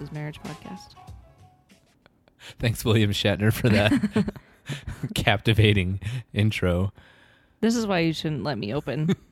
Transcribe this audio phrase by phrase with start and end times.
[0.00, 0.94] is Marriage Podcast.
[2.58, 4.34] Thanks, William Shatner, for that
[5.14, 6.00] captivating
[6.32, 6.92] intro.
[7.60, 9.14] This is why you shouldn't let me open.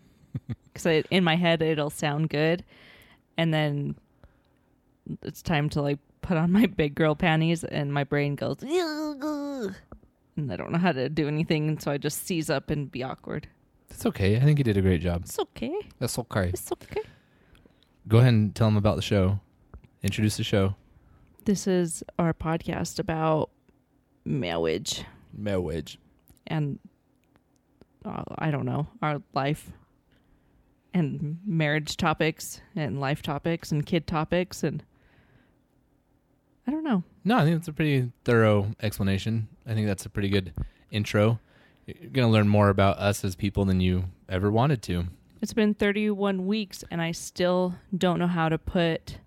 [0.72, 2.64] Because in my head, it'll sound good.
[3.38, 3.94] And then
[5.22, 10.52] it's time to like put on my big girl panties, and my brain goes, and
[10.52, 11.68] I don't know how to do anything.
[11.68, 13.46] And so I just seize up and be awkward.
[13.90, 14.36] It's okay.
[14.36, 15.22] I think you did a great job.
[15.22, 15.72] It's okay.
[16.00, 16.48] That's okay.
[16.48, 17.02] It's okay.
[18.08, 19.38] Go ahead and tell them about the show.
[20.04, 20.74] Introduce the show.
[21.46, 23.48] This is our podcast about
[24.26, 25.98] marriage Marriage.
[26.46, 26.78] and
[28.04, 29.70] uh, I don't know, our life
[30.92, 34.84] and marriage topics and life topics and kid topics and
[36.66, 37.02] I don't know.
[37.24, 39.48] No, I think that's a pretty thorough explanation.
[39.66, 40.52] I think that's a pretty good
[40.90, 41.40] intro.
[41.86, 45.04] You're going to learn more about us as people than you ever wanted to.
[45.40, 49.18] It's been 31 weeks and I still don't know how to put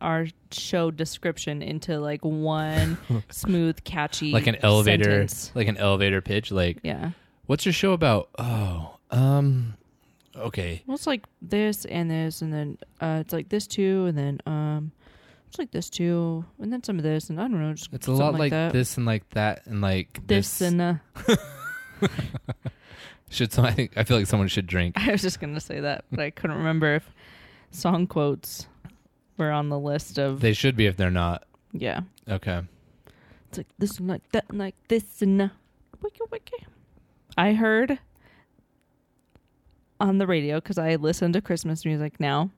[0.00, 2.98] our show description into like one
[3.30, 5.52] smooth catchy Like an elevator, sentence.
[5.54, 7.10] like an elevator pitch like, Yeah.
[7.46, 9.74] "What's your show about?" Oh, um
[10.36, 10.82] okay.
[10.86, 14.40] Well, it's like this and this, and then uh, it's like this too, and then
[14.46, 14.92] um,
[15.48, 18.06] it's like this too, and then some of this, and I don't know, just It's
[18.06, 18.72] a lot like that.
[18.74, 20.68] this and like that and like this, this.
[20.72, 20.94] and uh,
[23.30, 24.94] should some I think I feel like someone should drink.
[24.98, 27.10] I was just gonna say that, but I couldn't remember if
[27.70, 28.66] song quotes
[29.36, 31.44] were on the list of They should be if they're not.
[31.72, 32.00] yeah.
[32.28, 32.62] Okay.
[33.48, 35.48] It's like this and like that and like this and uh,
[36.02, 36.66] wiki wiki.
[37.38, 37.98] I heard
[40.00, 42.50] on the radio because I listen to Christmas music now.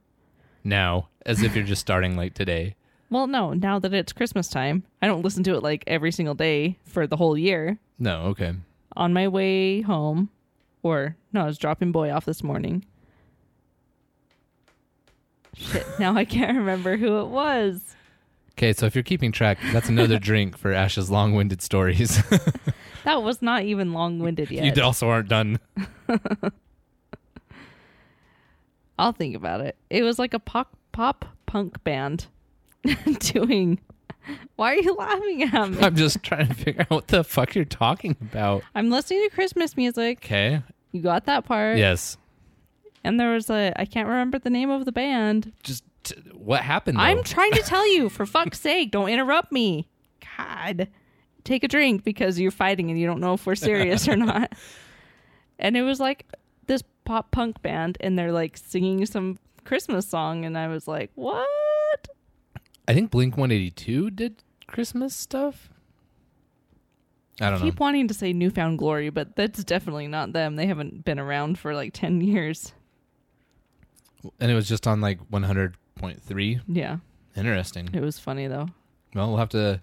[0.64, 2.74] Now, as if you're just starting like today.
[3.10, 6.34] Well, no, now that it's Christmas time, I don't listen to it like every single
[6.34, 7.78] day for the whole year.
[7.98, 8.54] No, okay.
[8.96, 10.30] on my way home,
[10.82, 12.84] or no, I was dropping boy off this morning.
[15.58, 17.94] Shit, now I can't remember who it was.
[18.52, 22.22] Okay, so if you're keeping track, that's another drink for Ash's long-winded stories.
[23.04, 24.76] That was not even long winded yet.
[24.76, 25.58] you also aren't done.
[28.98, 29.76] I'll think about it.
[29.88, 32.26] It was like a pop pop punk band
[33.20, 33.78] doing.
[34.56, 35.78] Why are you laughing at me?
[35.80, 38.62] I'm just trying to figure out what the fuck you're talking about.
[38.74, 40.18] I'm listening to Christmas music.
[40.18, 40.62] Okay.
[40.92, 41.78] You got that part.
[41.78, 42.18] Yes.
[43.08, 45.52] And there was a I can't remember the name of the band.
[45.62, 46.98] Just t- what happened?
[46.98, 47.02] Though?
[47.02, 49.88] I'm trying to tell you, for fuck's sake, don't interrupt me.
[50.36, 50.88] God.
[51.44, 54.52] Take a drink because you're fighting and you don't know if we're serious or not.
[55.58, 56.26] And it was like
[56.66, 61.10] this pop punk band, and they're like singing some Christmas song, and I was like,
[61.16, 61.48] what?
[62.86, 65.68] I think Blink 182 did Christmas stuff.
[67.40, 67.84] I don't Keep know.
[67.84, 70.54] wanting to say New Found Glory, but that's definitely not them.
[70.54, 72.72] They haven't been around for like 10 years.
[74.40, 76.60] And it was just on like 100.3.
[76.68, 76.96] Yeah.
[77.36, 77.88] Interesting.
[77.92, 78.68] It was funny though.
[79.14, 79.80] Well, we'll have to.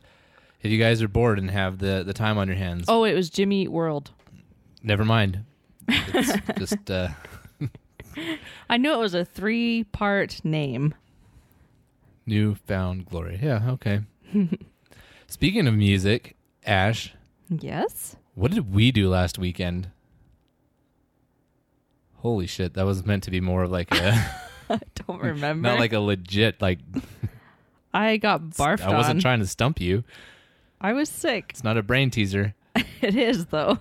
[0.61, 3.13] If you guys are bored and have the the time on your hands, Oh, it
[3.13, 4.11] was Jimmy Eat World.
[4.83, 5.43] never mind.
[5.87, 7.09] It's just uh,
[8.69, 10.93] I knew it was a three part name.
[12.25, 13.39] New Found Glory.
[13.41, 13.69] Yeah.
[13.71, 14.01] Okay.
[15.27, 16.35] Speaking of music,
[16.65, 17.13] Ash,
[17.49, 18.15] Yes?
[18.33, 19.89] what did we do last weekend?
[22.25, 24.13] Holy shit, that was meant to be more of like a
[24.71, 25.69] I don't remember.
[25.69, 26.79] not like a legit like
[27.93, 29.21] I got barfed I wasn't on.
[29.21, 30.03] trying to stump you.
[30.81, 31.45] I was sick.
[31.51, 32.55] It's not a brain teaser.
[32.99, 33.77] It is though.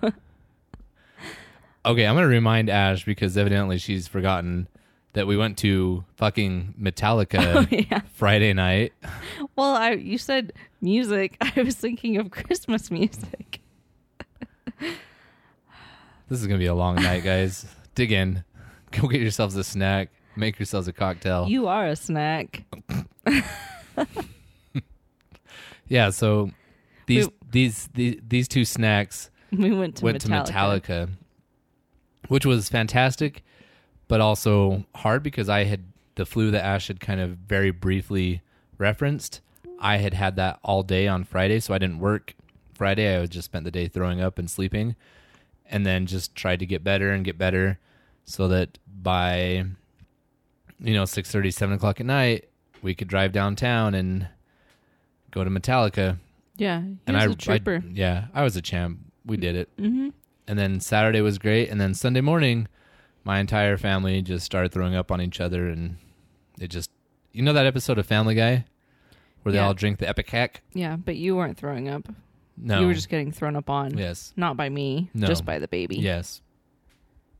[1.86, 4.68] Okay, I'm gonna remind Ash because evidently she's forgotten
[5.14, 8.02] that we went to fucking Metallica Oh, yeah.
[8.12, 8.92] Friday night.
[9.56, 11.38] Well, I you said music.
[11.40, 13.60] I was thinking of Christmas music.
[14.78, 17.64] This is gonna be a long night, guys.
[17.94, 18.44] Dig in.
[18.92, 20.10] Go get yourselves a snack.
[20.36, 21.46] Make yourselves a cocktail.
[21.48, 22.64] You are a snack.
[25.88, 26.10] yeah.
[26.10, 26.50] So
[27.06, 30.44] these We- these these these two snacks We went to went Metallica.
[30.46, 31.08] to Metallica,
[32.28, 33.44] which was fantastic,
[34.08, 35.84] but also hard because I had
[36.16, 38.42] the flu that Ash had kind of very briefly
[38.78, 39.40] referenced.
[39.78, 42.34] I had had that all day on Friday, so I didn't work
[42.74, 43.16] Friday.
[43.16, 44.96] I just spent the day throwing up and sleeping,
[45.70, 47.78] and then just tried to get better and get better,
[48.24, 49.64] so that by
[50.78, 52.48] you know six thirty, seven o'clock at night,
[52.82, 54.28] we could drive downtown and
[55.30, 56.18] go to Metallica.
[56.56, 57.82] Yeah, he and was I, a trooper.
[57.84, 58.98] I, yeah, I was a champ.
[59.26, 60.10] We did it mm-hmm.
[60.46, 62.68] and then Saturday was great, and then Sunday morning,
[63.24, 65.96] my entire family just started throwing up on each other, and
[66.60, 66.90] it just,
[67.32, 68.66] you know, that episode of Family Guy
[69.44, 70.56] where they all drink the ipecac.
[70.72, 72.08] Yeah, but you weren't throwing up.
[72.56, 73.96] No, You were just getting thrown up on.
[73.98, 75.26] yes, Not by me, No.
[75.26, 75.96] just by the baby.
[75.96, 76.40] yes.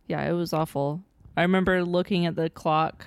[0.08, 1.02] Yeah, it was awful.
[1.36, 3.06] I remember looking at the clock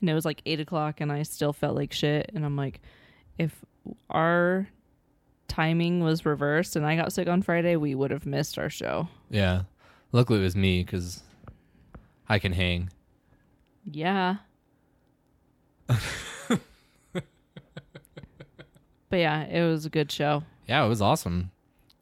[0.00, 2.30] and it was like eight o'clock, and I still felt like shit.
[2.34, 2.80] And I'm like,
[3.38, 3.64] if
[4.10, 4.68] our
[5.48, 9.08] timing was reversed and I got sick on Friday, we would have missed our show.
[9.30, 9.62] Yeah.
[10.12, 11.22] Luckily, it was me because
[12.28, 12.90] I can hang.
[13.90, 14.36] Yeah.
[15.88, 17.30] but
[19.12, 20.42] yeah, it was a good show.
[20.68, 21.50] Yeah, it was awesome.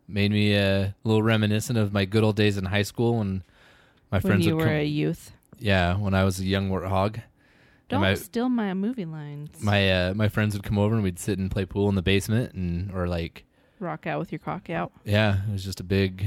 [0.09, 3.43] Made me uh, a little reminiscent of my good old days in high school when
[4.11, 4.77] my when friends you would were come.
[4.77, 5.33] a youth.
[5.59, 7.23] yeah, when I was a young warthog.
[7.89, 9.61] Don't my- steal my movie lines.
[9.63, 12.03] My uh, my friends would come over and we'd sit and play pool in the
[12.03, 13.45] basement and or like
[13.81, 14.93] Rock out with your cock out.
[15.05, 16.27] yeah, it was just a big.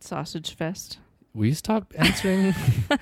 [0.00, 0.98] Sausage fest.
[1.34, 2.54] Will you stop answering?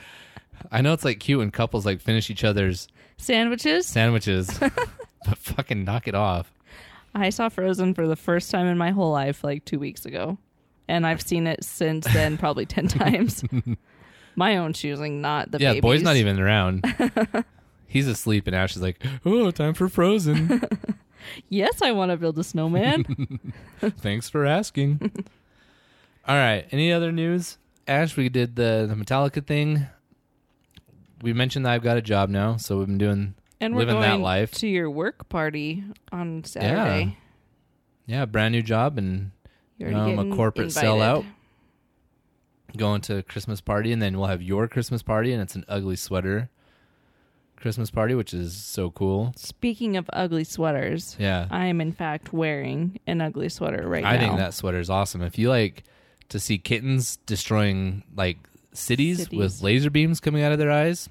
[0.73, 2.89] I know it's like cute when couples like finish each other's
[3.19, 3.87] Sandwiches.
[3.87, 6.53] sandwiches, but fucking knock it off.
[7.15, 10.39] I saw Frozen for the first time in my whole life like two weeks ago.
[10.89, 13.45] And I've seen it since then probably 10 times.
[14.37, 15.83] my own choosing, not the yeah, baby's.
[15.83, 16.85] boy's not even around.
[17.87, 20.61] He's asleep, and Ash is like, "Oh, time for Frozen."
[21.49, 23.41] Yes, I want to build a snowman.
[23.81, 25.11] Thanks for asking.
[26.29, 26.67] All right.
[26.71, 27.57] Any other news?
[27.89, 29.87] Ash, we did the, the Metallica thing.
[31.23, 33.35] We mentioned that I've got a job now, so we've been doing
[33.65, 34.51] and we're Living that going life.
[34.53, 35.83] to your work party
[36.13, 37.17] on Saturday.
[38.07, 39.31] yeah, a brand new job and
[39.85, 40.87] Um, a corporate invited.
[40.89, 41.25] sellout.
[42.77, 45.65] going to a Christmas party, and then we'll have your Christmas party, and it's an
[45.69, 46.51] ugly sweater
[47.57, 49.33] Christmas party, which is so cool.
[49.37, 54.13] Speaking of ugly sweaters, Yeah, I am in fact wearing an ugly sweater right I
[54.13, 54.17] now.
[54.17, 55.23] I think that sweater is awesome.
[55.23, 55.85] If you like
[56.31, 58.39] to see kittens destroying like
[58.73, 59.39] cities, Cities.
[59.39, 61.09] with laser beams coming out of their eyes,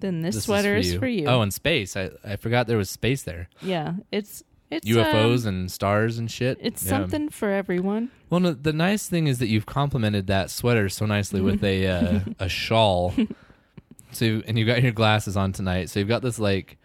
[0.00, 1.26] then this, this sweater is for you.
[1.26, 1.96] Oh, and space.
[1.96, 3.48] I, I forgot there was space there.
[3.62, 6.58] yeah, it's it's UFOs um, and stars and shit.
[6.60, 6.90] it's Yeah.
[6.90, 8.10] something for everyone.
[8.28, 11.86] Well, no, the nice thing is that you've complemented that sweater so nicely with a
[11.86, 13.14] uh, a shawl.
[14.12, 15.88] So and you've got your glasses on tonight.
[15.90, 16.76] So you've got this like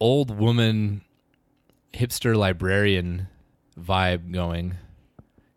[0.00, 1.02] old woman
[1.92, 3.28] hipster librarian
[3.80, 4.74] vibe going.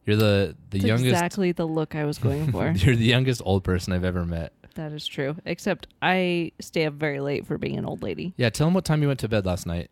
[0.05, 2.71] You're the the It's youngest exactly the look I was going for.
[2.71, 4.53] You're the youngest old person I've ever met.
[4.75, 5.35] That is true.
[5.45, 8.33] Except I stay up very late for being an old lady.
[8.37, 9.89] Yeah, tell them what time you went to bed last night,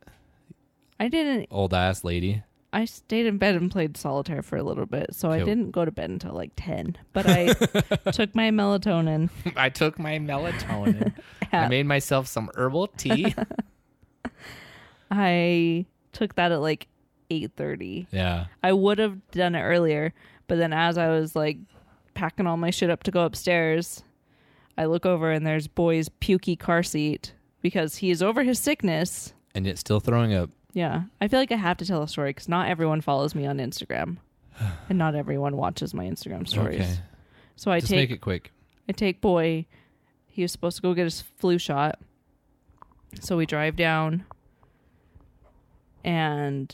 [1.00, 1.48] I didn't.
[1.52, 2.44] old ass lady.
[2.72, 5.86] I stayed in bed and played solitaire for a little bit, so I didn't go
[5.86, 6.96] to bed until like ten.
[7.14, 7.48] But I
[8.12, 9.30] took my melatonin.
[9.56, 11.14] I took my melatonin.
[11.52, 13.34] I made myself some herbal tea.
[15.12, 16.88] I took that at like
[17.32, 18.08] eight thirty.
[18.12, 18.46] yeah.
[18.62, 20.14] I would have done it earlier,
[20.48, 21.58] but then as I was like
[22.14, 24.04] packing all my shit up to go upstairs,
[24.80, 29.34] I look over and there's boy's pukey car seat because he is over his sickness.
[29.54, 30.50] And yet still throwing up.
[30.72, 33.46] Yeah, I feel like I have to tell a story because not everyone follows me
[33.46, 34.18] on Instagram,
[34.90, 36.80] and not everyone watches my Instagram stories.
[36.80, 37.00] Okay.
[37.58, 38.54] So I Just take make it quick.
[38.88, 39.66] I take boy.
[40.28, 42.00] He was supposed to go get his flu shot.
[43.20, 44.24] So we drive down
[46.06, 46.74] and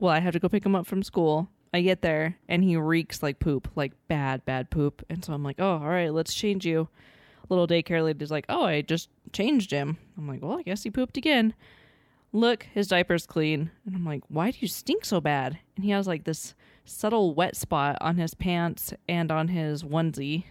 [0.00, 1.48] well, I have to go pick him up from school.
[1.74, 5.04] I get there and he reeks like poop, like bad, bad poop.
[5.10, 6.88] And so I'm like, oh, all right, let's change you.
[7.48, 9.98] Little daycare lady's like, oh, I just changed him.
[10.16, 11.52] I'm like, well, I guess he pooped again.
[12.32, 13.72] Look, his diaper's clean.
[13.84, 15.58] And I'm like, why do you stink so bad?
[15.74, 20.44] And he has like this subtle wet spot on his pants and on his onesie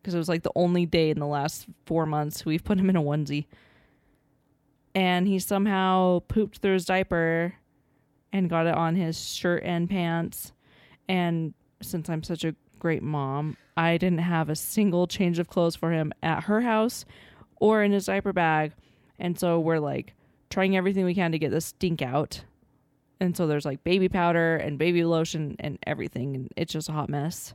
[0.00, 2.88] because it was like the only day in the last four months we've put him
[2.88, 3.44] in a onesie.
[4.94, 7.56] And he somehow pooped through his diaper
[8.36, 10.52] and got it on his shirt and pants.
[11.08, 15.74] And since I'm such a great mom, I didn't have a single change of clothes
[15.74, 17.06] for him at her house
[17.56, 18.72] or in his diaper bag.
[19.18, 20.12] And so we're like
[20.50, 22.44] trying everything we can to get this stink out.
[23.20, 26.34] And so there's like baby powder and baby lotion and everything.
[26.34, 27.54] And it's just a hot mess.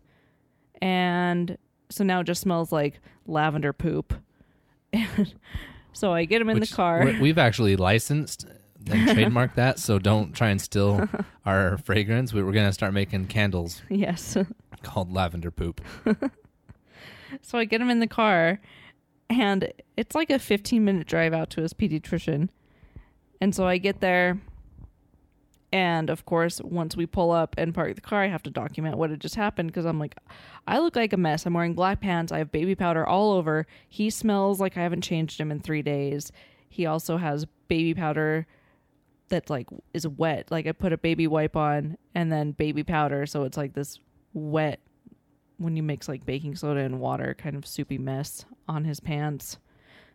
[0.82, 1.60] And
[1.90, 4.14] so now it just smells like lavender poop.
[4.94, 5.36] And
[5.94, 7.14] so I get him in Which the car.
[7.22, 8.46] We've actually licensed
[8.90, 11.08] and trademarked that, so don't try and steal
[11.46, 12.34] our fragrance.
[12.34, 14.38] We- We're going to start making candles yes.
[14.84, 15.82] called lavender poop.
[17.42, 18.60] So I get him in the car,
[19.30, 22.50] and it's like a 15 minute drive out to his pediatrician.
[23.40, 24.40] And so I get there,
[25.72, 28.98] and of course, once we pull up and park the car, I have to document
[28.98, 30.16] what had just happened because I'm like,
[30.68, 31.46] I look like a mess.
[31.46, 32.32] I'm wearing black pants.
[32.34, 33.66] I have baby powder all over.
[33.88, 36.32] He smells like I haven't changed him in three days.
[36.68, 38.46] He also has baby powder
[39.32, 40.50] that like is wet.
[40.52, 44.00] Like I put a baby wipe on and then baby powder, so it's like this
[44.34, 44.80] wet
[45.58, 49.58] when you mix like baking soda and water, kind of soupy mess on his pants.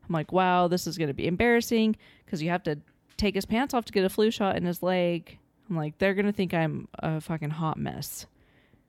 [0.09, 2.79] I'm like, wow, this is going to be embarrassing because you have to
[3.17, 5.39] take his pants off to get a flu shot in his leg.
[5.69, 8.27] I'm like, they're going to think I'm a fucking hot mess.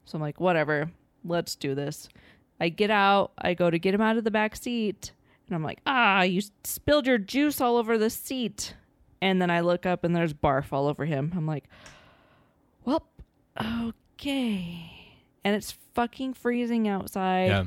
[0.05, 0.91] So I'm like, whatever,
[1.25, 2.07] let's do this.
[2.59, 5.11] I get out, I go to get him out of the back seat,
[5.47, 8.73] And I'm like, ah, you spilled your juice all over the seat.
[9.21, 11.33] And then I look up and there's barf all over him.
[11.35, 11.65] I'm like,
[12.85, 13.07] well,
[13.59, 14.91] okay.
[15.43, 17.47] And it's fucking freezing outside.
[17.47, 17.63] yeah.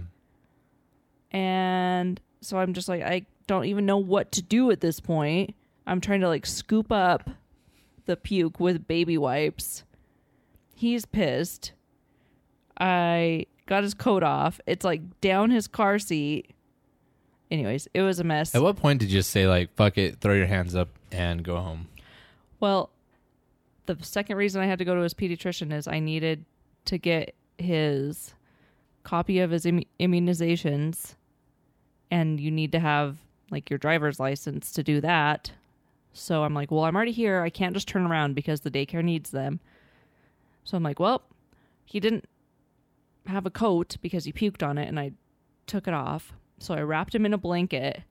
[1.32, 5.54] And so I'm just like, I don't even know what to do at this point.
[5.86, 7.30] I'm trying to like scoop up
[8.06, 9.84] the puke with baby wipes.
[10.74, 11.72] He's pissed.
[12.78, 14.60] I got his coat off.
[14.66, 16.52] It's like down his car seat.
[17.50, 18.54] Anyways, it was a mess.
[18.54, 21.42] At what point did you just say like fuck it, throw your hands up and
[21.42, 21.88] go home?
[22.60, 22.90] Well,
[23.86, 26.44] the second reason I had to go to his pediatrician is I needed
[26.84, 28.34] to get his
[29.02, 31.14] copy of his Im- immunizations,
[32.10, 33.16] and you need to have
[33.50, 35.50] like your driver's license to do that.
[36.12, 37.40] So I'm like, well, I'm already here.
[37.40, 39.60] I can't just turn around because the daycare needs them.
[40.64, 41.22] So I'm like, well,
[41.84, 42.28] he didn't
[43.26, 45.12] have a coat because he puked on it, and I
[45.66, 46.32] took it off.
[46.60, 48.02] So I wrapped him in a blanket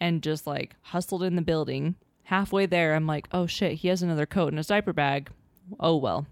[0.00, 1.94] and just like hustled in the building.
[2.24, 5.30] Halfway there, I'm like, oh shit, he has another coat in his diaper bag.
[5.78, 6.26] Oh well.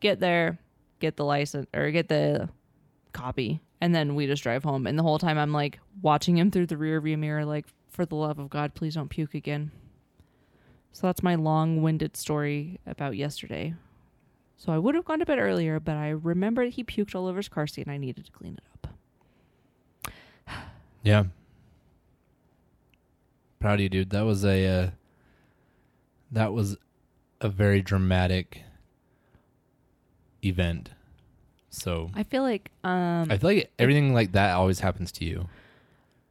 [0.00, 0.58] Get there,
[0.98, 2.48] get the license or get the
[3.12, 4.86] copy, and then we just drive home.
[4.86, 8.06] And the whole time I'm like watching him through the rear view mirror, like, for
[8.06, 9.72] the love of God, please don't puke again.
[10.92, 13.74] So that's my long winded story about yesterday.
[14.56, 17.38] So I would have gone to bed earlier, but I remembered he puked all over
[17.38, 18.69] his car seat and I needed to clean it up.
[21.02, 21.24] Yeah.
[23.58, 24.10] Proud of you, dude.
[24.10, 24.90] That was a uh,
[26.30, 26.76] that was
[27.40, 28.62] a very dramatic
[30.44, 30.90] event.
[31.70, 35.48] So I feel like um I feel like everything like that always happens to you.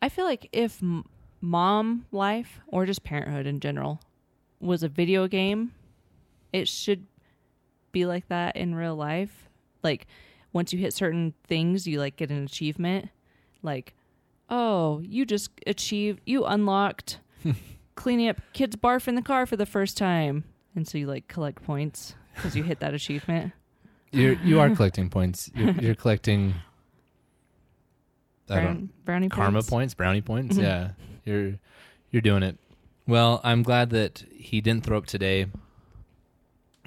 [0.01, 1.05] I feel like if m-
[1.41, 4.01] mom life or just parenthood in general
[4.59, 5.71] was a video game,
[6.51, 7.05] it should
[7.91, 9.49] be like that in real life.
[9.83, 10.07] Like
[10.51, 13.09] once you hit certain things, you like get an achievement.
[13.61, 13.93] Like,
[14.49, 17.19] oh, you just achieved, you unlocked
[17.95, 20.43] cleaning up kids' barf in the car for the first time,
[20.75, 23.53] and so you like collect points because you hit that achievement.
[24.11, 25.49] You're you are collecting points.
[25.55, 26.55] You're, you're collecting.
[28.49, 29.69] I don't Brown, brownie karma points.
[29.69, 30.57] points, brownie points.
[30.57, 30.61] Mhm.
[30.63, 30.89] Yeah,
[31.25, 31.53] you're
[32.11, 32.57] you're doing it.
[33.07, 35.45] Well, I'm glad that he didn't throw up today,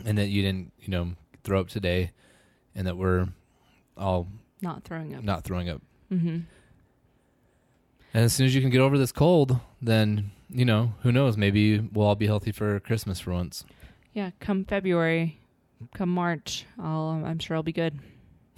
[0.05, 1.13] and that you didn't, you know,
[1.45, 2.11] throw up today,
[2.75, 3.29] and that we're
[3.97, 4.29] all
[4.61, 5.23] Not throwing up.
[5.23, 5.83] not throwing up.
[6.13, 6.39] Mm-hmm.
[8.15, 11.37] And as soon as you can get over this cold, then you know who knows?
[11.37, 13.65] Maybe we'll all be healthy for Christmas for once.
[14.13, 15.39] Yeah, come February,
[15.95, 17.99] come March, I'll I'm sure I'll be good.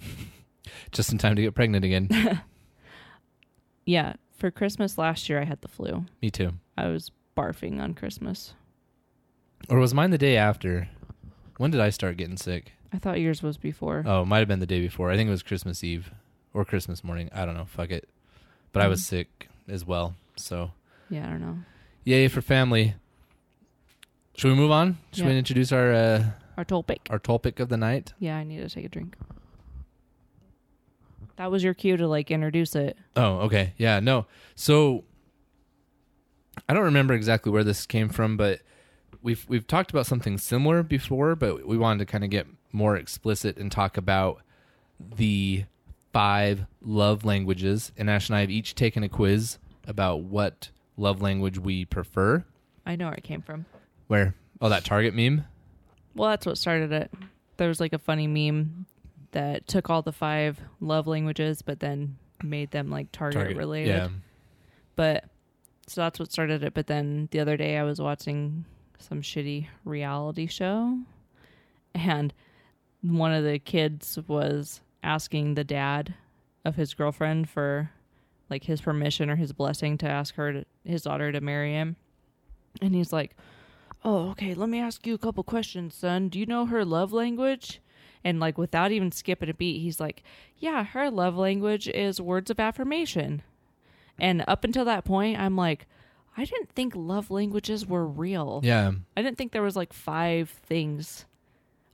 [0.91, 2.09] Just in time to get pregnant again.
[3.85, 6.05] Yeah, for Christmas last year I had the flu.
[6.21, 6.53] Me too.
[6.77, 8.55] I was barfing on Christmas.
[9.69, 10.89] Or was mine the day after?
[11.57, 12.73] When did I start getting sick?
[12.91, 14.03] I thought yours was before.
[14.05, 15.11] Oh, it might have been the day before.
[15.11, 16.11] I think it was Christmas Eve
[16.53, 17.29] or Christmas morning.
[17.33, 17.65] I don't know.
[17.65, 18.09] Fuck it.
[18.75, 19.05] But I was Mhm.
[19.05, 20.15] sick as well.
[20.35, 20.71] So,
[21.09, 21.59] Yeah, I don't know.
[22.03, 22.93] yay for family.
[24.35, 24.97] Should we move on?
[25.13, 27.07] Should we introduce our uh, Our topic.
[27.09, 28.13] our topic of the night?
[28.19, 29.15] Yeah, I need to take a drink.
[31.37, 32.97] That was your cue to like introduce it.
[33.15, 33.73] Oh, okay.
[33.77, 34.25] Yeah, no.
[34.55, 35.03] So
[36.67, 38.61] I don't remember exactly where this came from, but
[39.21, 42.95] we've we've talked about something similar before, but we wanted to kind of get more
[42.97, 44.41] explicit and talk about
[44.99, 45.65] the
[46.15, 47.91] five love languages.
[47.97, 52.45] And Ash and I have each taken a quiz about what love language we prefer.
[52.85, 53.65] I know where it came from.
[54.07, 55.43] Where oh that Target meme?
[56.15, 57.11] Well, that's what started it.
[57.57, 58.85] There was like a funny meme
[59.31, 63.89] that took all the five love languages, but then made them like target, related.
[63.89, 64.07] Yeah.
[64.95, 65.25] But
[65.85, 66.73] so that's what started it.
[66.73, 68.63] But then the other day I was watching
[68.99, 70.97] some shitty reality show
[71.93, 72.33] and
[73.01, 76.15] one of the kids was asking the dad
[76.65, 77.91] of his girlfriend for
[78.49, 81.95] like his permission or his blessing to ask her to, his daughter to marry him.
[82.81, 83.35] And he's like,
[84.03, 86.29] "Oh, okay, let me ask you a couple questions, son.
[86.29, 87.79] Do you know her love language?"
[88.23, 90.23] And like without even skipping a beat, he's like,
[90.57, 93.43] "Yeah, her love language is words of affirmation."
[94.19, 95.87] And up until that point, I'm like,
[96.37, 98.61] I didn't think love languages were real.
[98.63, 98.91] Yeah.
[99.15, 101.25] I didn't think there was like five things.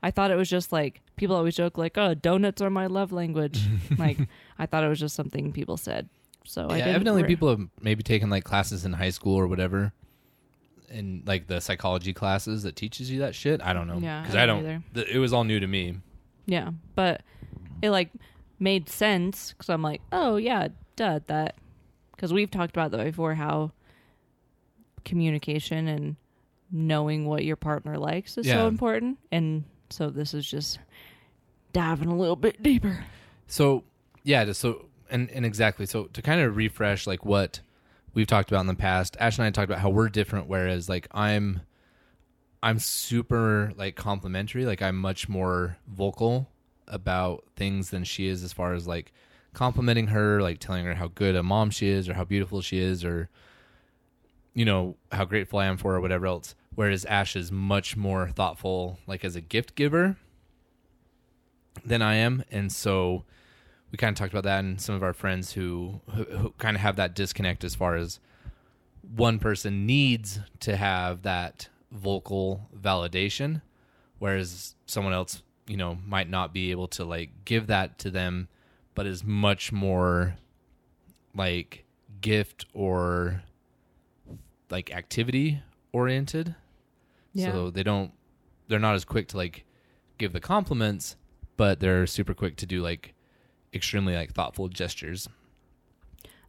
[0.04, 3.12] I thought it was just like people always joke like, "Oh, donuts are my love
[3.12, 3.62] language."
[3.98, 4.18] like
[4.58, 6.10] I thought it was just something people said.
[6.46, 9.36] So I yeah, didn't evidently re- people have maybe taken like classes in high school
[9.36, 9.94] or whatever,
[10.90, 13.62] and like the psychology classes that teaches you that shit.
[13.62, 14.84] I don't know Yeah, because I I don't don't.
[14.96, 15.98] th- it was all new to me.
[16.48, 17.22] Yeah, but
[17.84, 18.10] it like
[18.60, 21.56] made sense because I'm like, oh yeah, duh, that
[22.16, 23.72] because we've talked about that before how
[25.06, 26.16] communication and
[26.72, 28.56] knowing what your partner likes is Yeah.
[28.56, 30.80] so important, and so this is just
[31.74, 33.06] diving a little bit deeper.
[33.48, 33.84] So
[34.24, 37.62] yeah, just so and and exactly so to kind of refresh like what
[38.14, 39.16] we've talked about in the past.
[39.20, 40.48] Ash and I talked about how we're different.
[40.48, 41.62] Whereas like I'm,
[42.62, 44.66] I'm super like complimentary.
[44.66, 46.50] Like I'm much more vocal
[46.88, 49.14] about things than she is as far as like
[49.54, 52.80] complimenting her, like telling her how good a mom she is or how beautiful she
[52.80, 53.30] is or
[54.54, 56.56] you know, how grateful I am for her or whatever else.
[56.76, 60.18] Whereas Ash is much more thoughtful like as a gift giver
[61.86, 62.44] than I am.
[62.52, 63.24] And so
[63.92, 66.76] we kind of talked about that and some of our friends who, who, who kind
[66.76, 68.20] of have that disconnect as far as
[69.16, 73.62] one person needs to have that vocal validation
[74.20, 78.48] whereas someone else you know might not be able to like give that to them
[78.96, 80.36] but is much more
[81.36, 81.84] like
[82.22, 83.44] gift or
[84.70, 85.62] like activity
[85.92, 86.56] oriented
[87.34, 87.52] Yeah.
[87.52, 88.12] so they don't
[88.68, 89.66] they're not as quick to like
[90.18, 91.16] give the compliments
[91.58, 93.14] but they're super quick to do like
[93.74, 95.28] extremely like thoughtful gestures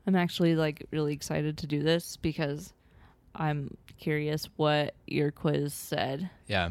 [0.07, 2.73] I'm actually like really excited to do this because
[3.35, 6.29] I'm curious what your quiz said.
[6.49, 6.71] Yeah,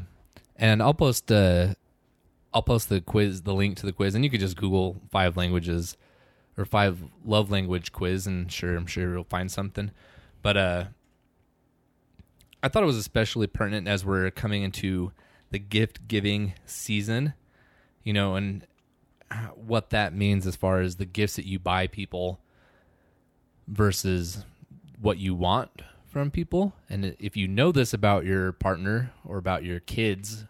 [0.57, 1.75] and I'll post the
[2.53, 5.37] I'll post the quiz, the link to the quiz, and you could just Google five
[5.37, 5.95] languages
[6.57, 9.91] or five love language quiz, and sure, I'm sure you'll find something.
[10.41, 10.83] But uh,
[12.63, 15.11] I thought it was especially pertinent as we're coming into
[15.49, 17.33] the gift giving season,
[18.03, 18.65] you know, and
[19.29, 22.39] uh, what that means as far as the gifts that you buy people
[23.67, 24.45] versus
[24.99, 26.73] what you want from people.
[26.89, 30.45] And if you know this about your partner or about your kids,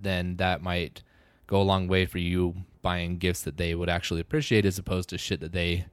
[0.00, 1.02] then that might
[1.46, 5.08] go a long way for you buying gifts that they would actually appreciate as opposed
[5.10, 5.86] to shit that they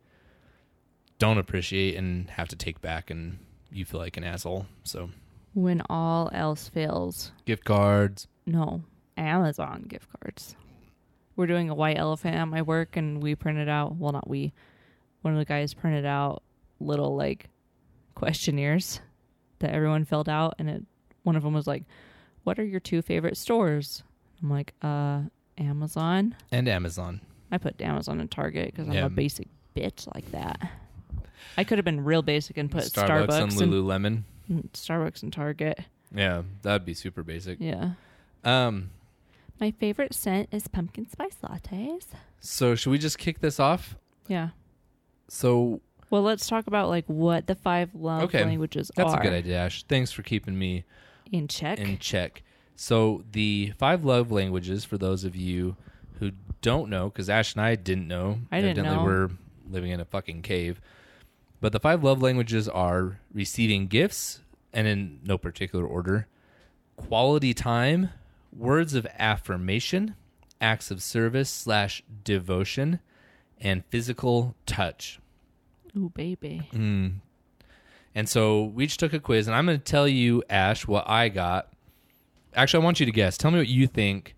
[1.20, 3.38] don't appreciate and have to take back and
[3.72, 4.66] you feel like an asshole.
[4.84, 5.10] So,
[5.54, 8.28] When all else fails, gift cards.
[8.46, 8.84] no,
[9.18, 10.56] Amazon gift cards.
[11.36, 13.96] We're doing a white elephant at my work, and we printed out.
[13.98, 14.54] Well, not we.
[15.22, 16.42] One of the guys printed out
[16.80, 17.50] little like
[18.16, 19.02] questionnaires
[19.60, 20.84] that everyone filled out, and it.
[21.24, 21.84] One of them was like,
[22.44, 24.04] "What are your two favorite stores?"
[24.42, 25.24] I'm like, "Uh,
[25.58, 27.22] Amazon." And Amazon.
[27.52, 29.06] I put Amazon and Target because I'm Yeah.
[29.06, 30.72] a basic bitch like that.
[31.58, 34.24] I could have been real basic and put Starbucks, Starbucks, and and, Lululemon.
[34.74, 35.80] Starbucks and Target.
[36.14, 37.58] Yeah, that'd be super basic.
[37.60, 37.92] Yeah.
[38.44, 38.90] Um,
[39.60, 42.06] My favorite scent is pumpkin spice lattes.
[42.40, 43.96] so should we just kick this off?
[44.28, 44.50] Yeah.
[45.28, 48.44] So Well, let's talk about like what the five love Okay.
[48.44, 49.84] languages that's are That's a good idea, Ash.
[49.84, 50.84] Thanks for keeping me
[51.32, 51.80] in check.
[51.80, 52.44] in check.
[52.76, 55.76] So the five love languages, for those of you
[56.20, 59.04] who don't know, because Ash and I didn't know, I didn't evidently know.
[59.04, 59.30] we're
[59.70, 60.82] living in a fucking cave.
[61.62, 64.42] But the five love languages are receiving gifts,
[64.74, 66.28] and in no particular order,
[66.98, 68.10] quality time,
[68.52, 70.16] words of affirmation,
[70.60, 73.00] acts of service slash devotion,
[73.60, 75.20] and physical touch.
[75.96, 76.68] Ooh, baby.
[76.74, 77.14] Mm.
[78.16, 81.08] And so we each took a quiz, and I'm going to tell you, Ash, what
[81.08, 81.72] I got.
[82.56, 83.38] Actually, I want you to guess.
[83.38, 84.36] Tell me what you think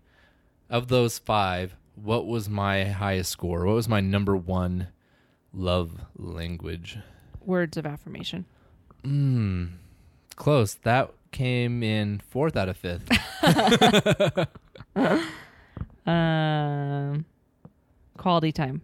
[0.68, 1.74] of those five.
[1.94, 3.64] What was my highest score?
[3.64, 4.88] What was my number one
[5.52, 6.98] love language?
[7.44, 8.44] Words of affirmation.
[9.04, 9.72] Mm,
[10.36, 10.74] close.
[10.74, 13.08] That came in fourth out of fifth.
[16.06, 17.24] Um,
[18.18, 18.82] quality time.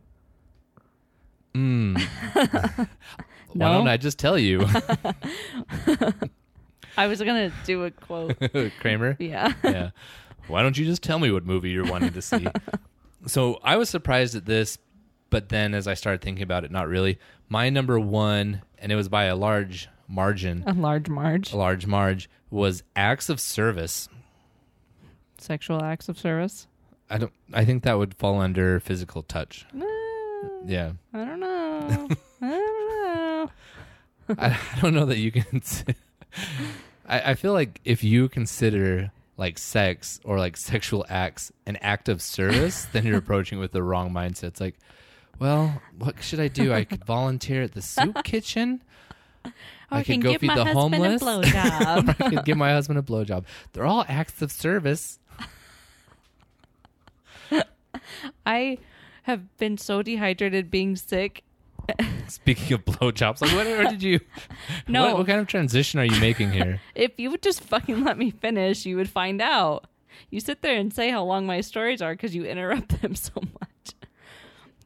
[1.54, 2.00] Mm.
[2.32, 2.86] Why
[3.54, 3.72] No?
[3.74, 4.64] don't I just tell you,
[6.96, 8.38] I was gonna do a quote.
[8.80, 9.16] Kramer?
[9.18, 9.52] yeah.
[9.64, 9.90] yeah.
[10.48, 12.46] Why don't you just tell me what movie you're wanting to see?
[13.26, 14.78] so I was surprised at this,
[15.30, 17.18] but then as I started thinking about it, not really.
[17.48, 21.52] My number one, and it was by a large margin, A large marge.
[21.52, 24.08] a large marge, was acts of service.
[25.38, 26.66] Sexual acts of service.
[27.08, 27.32] I don't.
[27.52, 29.66] I think that would fall under physical touch.
[29.74, 29.84] Uh,
[30.64, 32.08] Yeah, I don't know.
[32.42, 33.50] I don't know.
[34.38, 35.62] I, I don't know that you can.
[37.08, 42.08] I, I feel like if you consider like sex or like sexual acts an act
[42.08, 44.44] of service, then you're approaching with the wrong mindset.
[44.44, 44.76] It's like,
[45.40, 46.72] well, what should I do?
[46.72, 48.82] I could volunteer at the soup kitchen.
[49.44, 49.52] Or
[49.90, 51.22] I could can go give feed my the husband homeless.
[51.22, 51.42] or
[52.24, 53.44] I could give my husband a blowjob.
[53.72, 55.18] They're all acts of service.
[58.46, 58.78] I
[59.22, 61.42] have been so dehydrated being sick.
[62.28, 64.20] Speaking of blowjobs, like what, what did you?
[64.86, 65.06] No.
[65.06, 66.80] What, what kind of transition are you making here?
[66.94, 69.86] If you would just fucking let me finish, you would find out.
[70.30, 73.32] You sit there and say how long my stories are because you interrupt them so
[73.36, 73.69] much.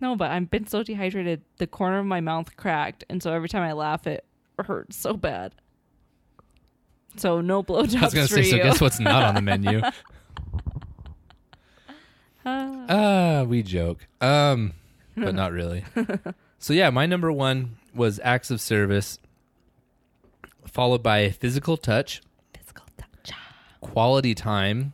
[0.04, 3.48] No, but I've been so dehydrated, the corner of my mouth cracked, and so every
[3.48, 4.22] time I laugh, it
[4.58, 5.54] hurts so bad.
[7.16, 8.42] So no blowjobs I was gonna say.
[8.42, 8.50] you.
[8.50, 9.80] So guess what's not on the menu?
[12.44, 12.84] Ah.
[12.90, 14.06] Ah, we joke.
[14.20, 14.74] Um,
[15.16, 15.84] but not really.
[16.58, 19.18] so yeah, my number one was acts of service.
[20.66, 22.20] followed by physical touch,
[22.54, 23.32] Physical touch.
[23.80, 24.92] Quality time.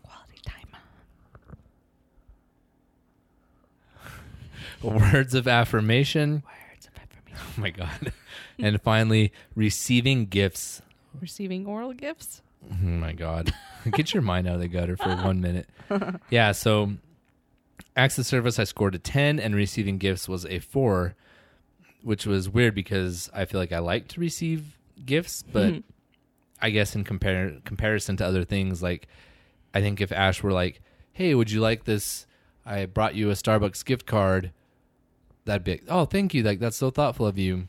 [4.82, 6.42] Words of affirmation.
[6.72, 7.46] Words of affirmation.
[7.56, 8.12] Oh my god.
[8.58, 10.82] and finally, receiving gifts.
[11.20, 12.42] Receiving oral gifts.
[12.70, 13.52] Oh my god.
[13.90, 15.68] Get your mind out of the gutter for one minute.
[16.30, 16.92] Yeah, so
[17.96, 21.16] acts of service I scored a 10 and receiving gifts was a 4,
[22.04, 25.82] which was weird because I feel like I like to receive gifts, but.
[26.62, 29.08] I guess in compar- comparison to other things like
[29.72, 30.80] I think if Ash were like,
[31.12, 32.26] "Hey, would you like this?
[32.66, 34.52] I brought you a Starbucks gift card."
[35.44, 36.42] That'd be, "Oh, thank you.
[36.42, 37.68] Like that's so thoughtful of you."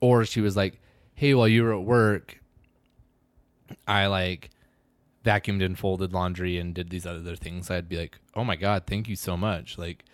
[0.00, 0.80] Or she was like,
[1.14, 2.40] "Hey, while you were at work,
[3.86, 4.50] I like
[5.24, 8.84] vacuumed and folded laundry and did these other things." I'd be like, "Oh my god,
[8.86, 10.04] thank you so much." Like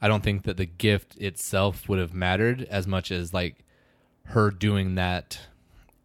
[0.00, 3.64] I don't think that the gift itself would have mattered as much as like
[4.28, 5.40] her doing that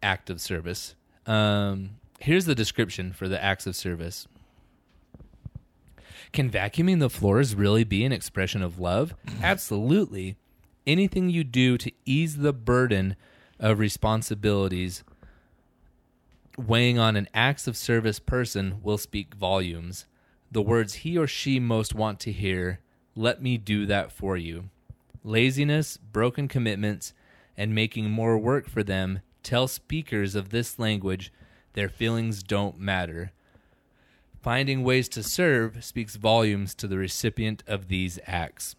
[0.02, 0.94] act of service.
[1.26, 4.26] Um, here's the description for the acts of service.
[6.32, 9.14] Can vacuuming the floors really be an expression of love?
[9.42, 10.36] Absolutely.
[10.90, 13.14] Anything you do to ease the burden
[13.60, 15.04] of responsibilities
[16.58, 20.06] weighing on an acts of service person will speak volumes.
[20.50, 22.80] The words he or she most want to hear,
[23.14, 24.68] let me do that for you.
[25.22, 27.14] Laziness, broken commitments,
[27.56, 31.32] and making more work for them tell speakers of this language
[31.74, 33.30] their feelings don't matter.
[34.42, 38.74] Finding ways to serve speaks volumes to the recipient of these acts.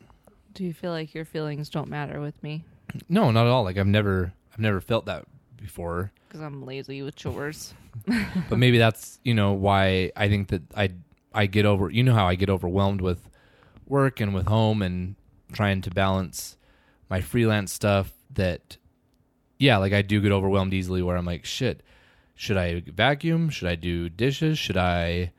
[0.53, 2.63] Do you feel like your feelings don't matter with me?
[3.07, 3.63] No, not at all.
[3.63, 6.11] Like I've never I've never felt that before.
[6.27, 7.73] Because I'm lazy with chores.
[8.49, 10.91] but maybe that's you know why I think that I
[11.33, 13.29] I get over you know how I get overwhelmed with
[13.87, 15.15] work and with home and
[15.51, 16.57] trying to balance
[17.09, 18.77] my freelance stuff that
[19.59, 21.83] yeah like I do get overwhelmed easily where I'm like shit
[22.35, 25.33] should I vacuum should I do dishes should I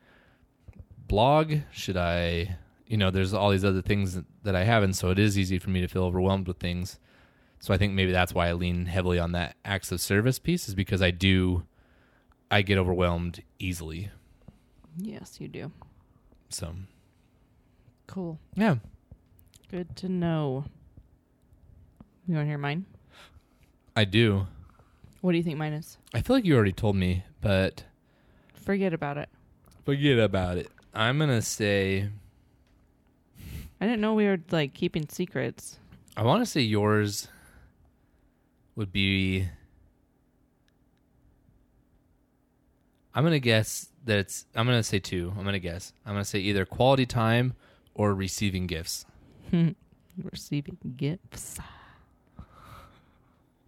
[1.07, 5.09] blog should I you know there's all these other things that, I have and so
[5.09, 6.99] it is easy for me to feel overwhelmed with things
[7.59, 10.67] so I think maybe that's why I lean heavily on that acts of service piece
[10.67, 11.63] is because I do
[12.51, 14.09] I get overwhelmed easily.
[14.97, 15.71] yes, you do.
[16.49, 16.75] So
[18.07, 18.37] Cool.
[18.55, 18.75] yeah,
[19.71, 20.65] Good to know.
[22.27, 22.85] You want to hear mine?
[23.95, 24.45] I do.
[25.21, 25.97] What do you think mine is?
[26.13, 27.83] I feel like you already told me, but
[28.53, 29.29] Forget about it.
[29.85, 30.69] forget about it.
[30.93, 32.09] I'm gonna say
[33.83, 35.77] I didn't know we were like keeping secrets.
[36.15, 37.27] I want to say yours
[38.77, 39.49] would be.
[43.13, 44.45] I'm gonna guess that it's.
[44.55, 45.33] I'm gonna say two.
[45.37, 45.91] I'm gonna guess.
[46.05, 47.55] I'm gonna say either quality time
[47.93, 49.05] or receiving gifts.
[50.31, 51.59] Receiving gifts.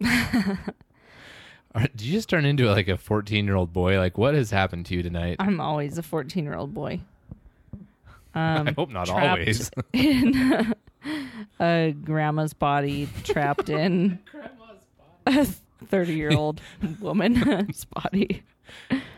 [0.00, 3.98] Did you just turn into like a 14 year old boy?
[3.98, 5.36] Like, what has happened to you tonight?
[5.40, 7.02] I'm always a 14 year old boy.
[8.36, 9.70] Um, I hope not always.
[9.94, 10.74] in
[11.58, 14.18] a grandma's body, trapped in
[15.26, 15.46] a
[15.86, 16.60] 30 year old
[17.00, 18.42] woman's body.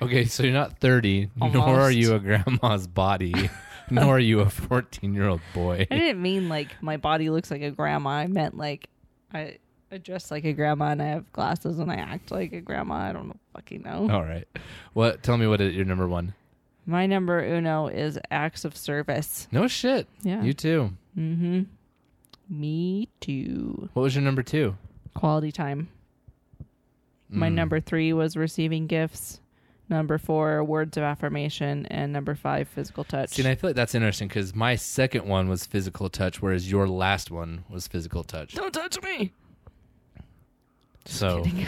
[0.00, 1.96] Okay, so you're not 30, nor are Almost.
[1.96, 3.50] you a grandma's body,
[3.90, 5.86] nor are you a 14 year old boy.
[5.90, 8.10] I didn't mean like my body looks like a grandma.
[8.10, 8.88] I meant like
[9.34, 9.58] I,
[9.90, 12.94] I dress like a grandma and I have glasses and I act like a grandma.
[13.08, 14.08] I don't know, fucking know.
[14.12, 14.46] All right.
[14.92, 15.24] What?
[15.24, 16.34] Tell me what is your number one.
[16.88, 19.46] My number uno is acts of service.
[19.52, 20.06] No shit.
[20.22, 20.42] Yeah.
[20.42, 20.92] You too.
[21.16, 21.62] mm-hmm.
[22.48, 23.90] Me too.
[23.92, 24.74] What was your number two?
[25.14, 25.88] Quality time.
[27.28, 27.52] My Mm.
[27.54, 29.40] number three was receiving gifts.
[29.90, 33.30] Number four, words of affirmation, and number five, physical touch.
[33.30, 36.70] See, and I feel like that's interesting because my second one was physical touch, whereas
[36.70, 38.54] your last one was physical touch.
[38.54, 39.32] Don't touch me.
[41.04, 41.66] Just So- kidding.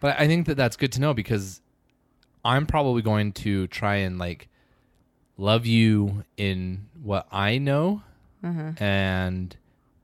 [0.00, 1.60] But I think that that's good to know because
[2.44, 4.48] I'm probably going to try and like
[5.38, 8.02] love you in what I know,
[8.44, 8.72] Uh-huh.
[8.78, 9.56] and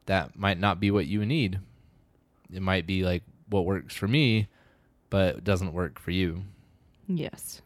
[0.07, 1.59] that might not be what you need.
[2.53, 4.49] It might be like what works for me,
[5.11, 6.45] but it doesn't work for you.
[7.09, 7.61] Yes.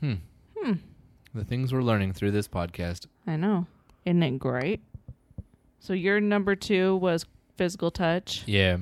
[0.00, 0.14] Hmm.
[0.58, 0.72] Hmm.
[1.34, 3.06] The things we're learning through this podcast.
[3.26, 3.66] I know.
[4.04, 4.80] Isn't it great?
[5.80, 7.26] So your number two was
[7.56, 8.44] physical touch.
[8.46, 8.78] Yeah.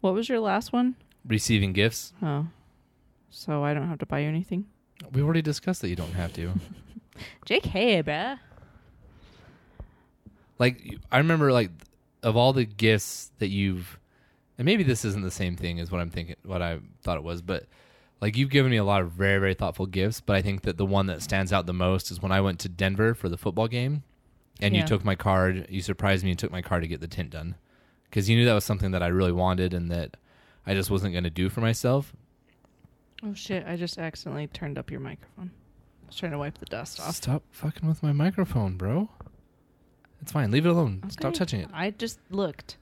[0.00, 0.96] What was your last one?
[1.26, 2.12] Receiving gifts.
[2.22, 2.46] Oh.
[3.30, 4.66] So I don't have to buy you anything?
[5.12, 6.52] We already discussed that you don't have to.
[7.46, 8.38] JK, bruh.
[10.58, 11.70] like I remember like
[12.22, 13.98] of all the gifts that you've
[14.58, 17.24] and maybe this isn't the same thing as what I'm thinking what I thought it
[17.24, 17.66] was, but
[18.20, 20.76] like you've given me a lot of very, very thoughtful gifts, but I think that
[20.76, 23.36] the one that stands out the most is when I went to Denver for the
[23.36, 24.04] football game
[24.60, 24.82] and Yeah.
[24.82, 27.30] you took my card, you surprised me and took my card to get the tint
[27.30, 27.56] done.
[28.04, 30.16] Because you knew that was something that I really wanted and that
[30.66, 32.14] I just wasn't going to do for myself.
[33.24, 33.64] Oh shit!
[33.66, 35.50] I just accidentally turned up your microphone.
[36.04, 37.14] I was trying to wipe the dust off.
[37.16, 39.08] Stop fucking with my microphone, bro.
[40.20, 40.50] It's fine.
[40.50, 41.02] Leave it alone.
[41.08, 41.38] Stop Okay.
[41.38, 41.68] touching it.
[41.72, 42.76] I just looked.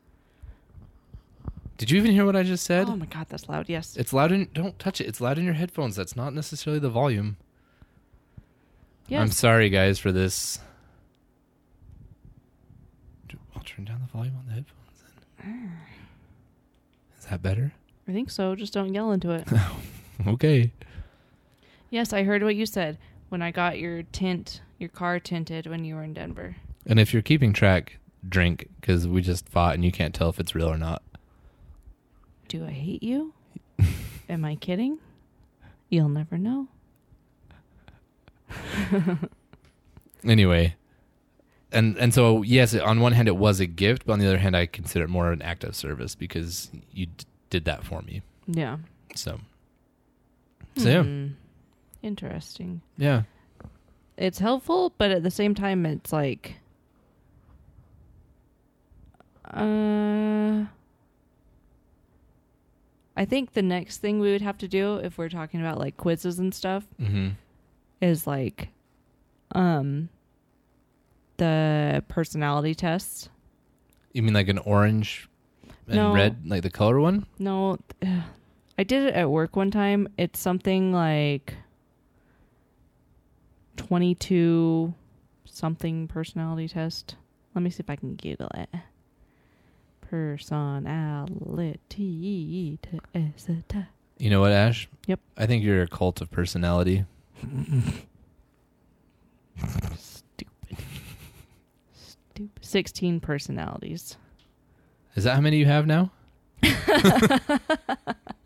[1.79, 2.89] Did you even hear what I just said?
[2.89, 3.69] Oh my god, that's loud.
[3.69, 3.97] Yes.
[3.97, 5.07] It's loud in don't touch it.
[5.07, 5.97] It's loud in your headphones.
[5.97, 7.37] That's not necessarily the volume.
[9.09, 9.21] yes.
[9.21, 10.59] I'm sorry guys for this.
[13.29, 15.03] Do- I'll turn down the volume on the headphones
[15.43, 15.73] then.
[15.79, 17.19] Ah.
[17.19, 17.73] Is that better?
[18.09, 18.55] I think so.
[18.55, 19.47] Just don't yell into it.
[20.27, 20.73] Okay.
[21.91, 22.99] yes, I heard what you said
[23.31, 26.57] when I got your tint, your car tinted when you were in Denver.
[26.87, 30.39] And if you're keeping track, drink because we just fought and you can't tell if
[30.41, 31.03] it's real or not.
[32.49, 33.33] Do I hate you?
[34.29, 34.99] Am I kidding?
[35.89, 36.69] You'll never know.
[40.23, 40.75] Anyway,
[41.73, 44.37] and and so yes, on one hand it was a gift, but on the other
[44.37, 48.03] hand I consider it more an act of service because you d- did that for
[48.03, 48.21] me.
[48.47, 48.77] Yeah.
[49.15, 49.41] So
[50.77, 51.03] So, yeah.
[51.03, 51.27] Hmm.
[52.03, 52.81] Interesting.
[52.97, 53.23] yeah,
[54.17, 56.57] It's helpful, but at the same time, it's like,
[59.53, 60.65] uh,
[63.17, 65.97] I think the next thing we would have to do if we're talking about like
[65.97, 67.29] quizzes and stuff hmm
[68.01, 68.69] is like,
[69.55, 70.09] um,
[71.37, 73.29] the personality tests.
[74.15, 75.29] you mean like an orange
[75.87, 76.15] and No.
[76.15, 77.27] red, like the color one?
[77.39, 77.77] No,
[78.81, 80.09] I did it at work one time.
[80.17, 81.53] It's something like
[83.77, 84.95] 22
[85.45, 87.17] something personality test.
[87.55, 88.71] Let me see if I can Google it.
[90.01, 91.69] Personality
[93.69, 93.89] test.
[94.17, 94.89] You know what, Ash?
[95.07, 95.21] Yep.
[95.37, 97.05] I think you're a cult of personality.
[99.99, 100.79] Stupid.
[101.93, 102.65] Stupid.
[102.65, 104.17] 16 personalities.
[105.17, 106.13] Is that how many you have now?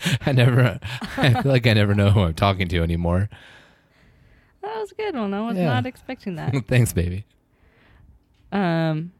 [0.26, 0.78] I never.
[1.16, 3.28] I feel like I never know who I'm talking to anymore.
[4.62, 5.32] That was a good one.
[5.34, 5.64] I was Yeah.
[5.66, 6.54] not expecting that.
[6.68, 7.24] Thanks, baby.
[8.52, 9.12] um.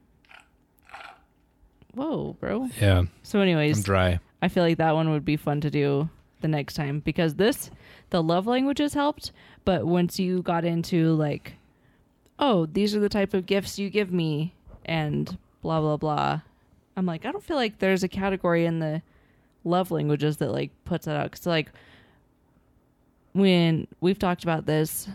[1.95, 2.69] Whoa, bro.
[2.81, 4.21] Yeah, So, anyways, I'm dry.
[4.41, 6.09] I feel like that one would be fun to do
[6.41, 7.71] the next time because this,
[8.11, 9.33] the love languages helped,
[9.65, 11.55] but once you got into like,
[12.39, 16.41] oh, these are the type of gifts you give me and blah, blah, blah,
[16.97, 19.03] I'm like, I don't feel like there's a category in the
[19.65, 21.31] love languages that like puts that out.
[21.31, 21.71] Cause like,
[23.33, 25.09] when we've talked about this,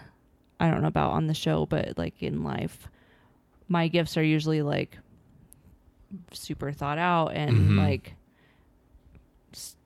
[0.59, 2.87] I don't know about on the show, but like in life,
[3.67, 4.97] my gifts are usually like
[6.31, 7.77] super thought out and Mhm.
[7.77, 8.13] like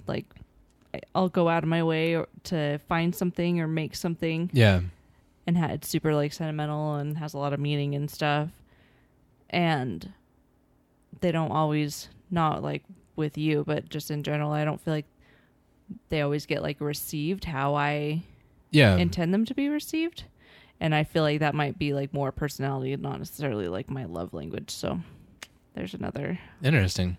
[0.07, 0.25] like
[1.13, 4.81] I'll go out of my way or, to find something or make something Yeah,
[5.45, 8.49] and ha- it's super like sentimental and has a lot of meaning and stuff
[9.49, 10.11] and
[11.21, 12.83] they don't always not like
[13.17, 15.05] with you but just in general I don't feel like
[16.09, 18.23] they always get like received how I
[18.71, 18.95] yeah.
[18.97, 20.25] intend them to be received
[20.79, 24.05] and I feel like that might be like more personality and not necessarily like my
[24.05, 24.99] love language so
[25.73, 27.17] there's another Interesting.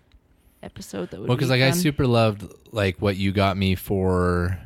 [0.63, 3.75] episode that would Well, be because like I super loved like what you got me
[3.75, 4.59] for.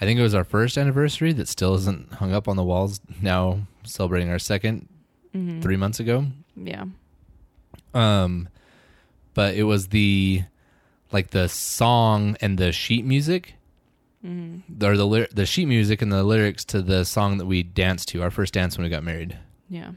[0.00, 3.00] I think it was our first anniversary that still isn't hung up on the walls.
[3.22, 4.88] Now celebrating our second
[5.34, 5.62] Mhm.
[5.62, 6.26] three months ago.
[6.56, 6.84] yeah
[7.94, 8.48] Um,
[9.34, 10.42] but it was the
[11.12, 13.54] like the song and the sheet music,
[14.22, 17.62] hmm or the ly- the sheet music and the lyrics to the song that we
[17.62, 19.38] danced to our first dance when we got married.
[19.68, 19.92] yeah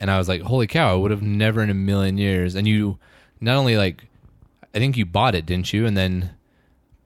[0.00, 0.92] And I was like, holy cow!
[0.92, 2.54] I would have never in a million years.
[2.54, 2.98] And you
[3.40, 4.04] not only like,
[4.74, 5.86] I think you bought it, didn't you?
[5.86, 6.30] And then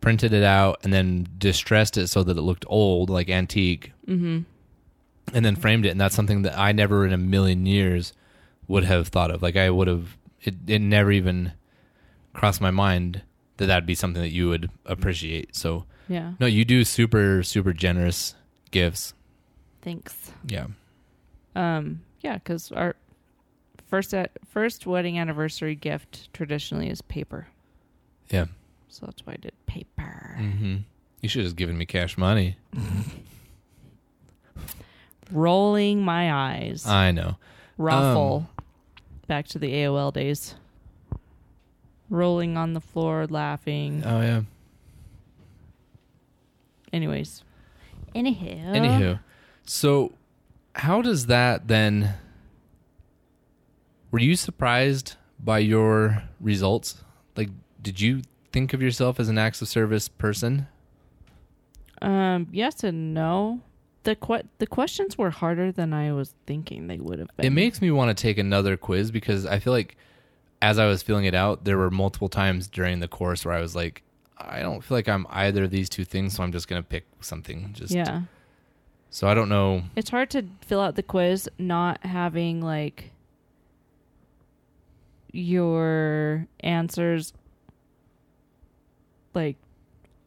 [0.01, 4.43] printed it out and then distressed it so that it looked old, like antique, mm-hmm
[5.33, 5.89] and then framed it.
[5.89, 8.13] And that's something that I never in a million years
[8.69, 9.43] would have thought of.
[9.43, 11.53] Like I would have, it, it never even
[12.35, 13.23] crossed my mind
[13.57, 15.55] that that'd be something that you would appreciate.
[15.57, 18.35] So yeah no, you do super, super generous
[18.71, 19.15] gifts.
[19.83, 20.67] thanks Yeah.
[21.57, 22.97] Um, yeah, because our
[23.87, 27.47] first at, first wedding anniversary gift traditionally is paper,
[28.31, 28.47] Yeah.
[28.89, 30.37] so that's why I did paper.
[30.41, 30.77] Mm-hmm.
[31.21, 32.57] You should have just given me cash money.
[35.33, 37.37] Rolling my eyes, I know.
[37.79, 38.47] ROFL.
[39.27, 40.55] Back to the AOL days.
[42.11, 44.03] Rolling on the floor, laughing.
[44.05, 44.43] Oh yeah.
[46.93, 47.43] Anyways,
[48.15, 49.21] anyhow, Anywho,
[49.65, 50.13] so
[50.77, 52.15] how does that then?
[54.13, 57.03] Were you surprised by your results?
[57.37, 57.49] Like,
[57.83, 60.69] did you think of yourself as an acts of service person?
[62.03, 63.61] um, yes and no.
[64.05, 67.47] The que- the questions were harder than I was thinking they would have been.
[67.47, 69.97] It makes me want to take another quiz because I feel like
[70.65, 73.61] as I was filling it out, there were multiple times during the course where I
[73.61, 74.03] was like,
[74.39, 77.05] I don't feel like I'm either of these two things, so I'm just gonna pick
[77.21, 77.75] something.
[77.75, 78.23] Just yeah.
[79.11, 79.83] So I don't know.
[79.95, 83.11] It's hard to fill out the quiz not having like
[85.33, 87.35] your answers
[89.35, 89.57] like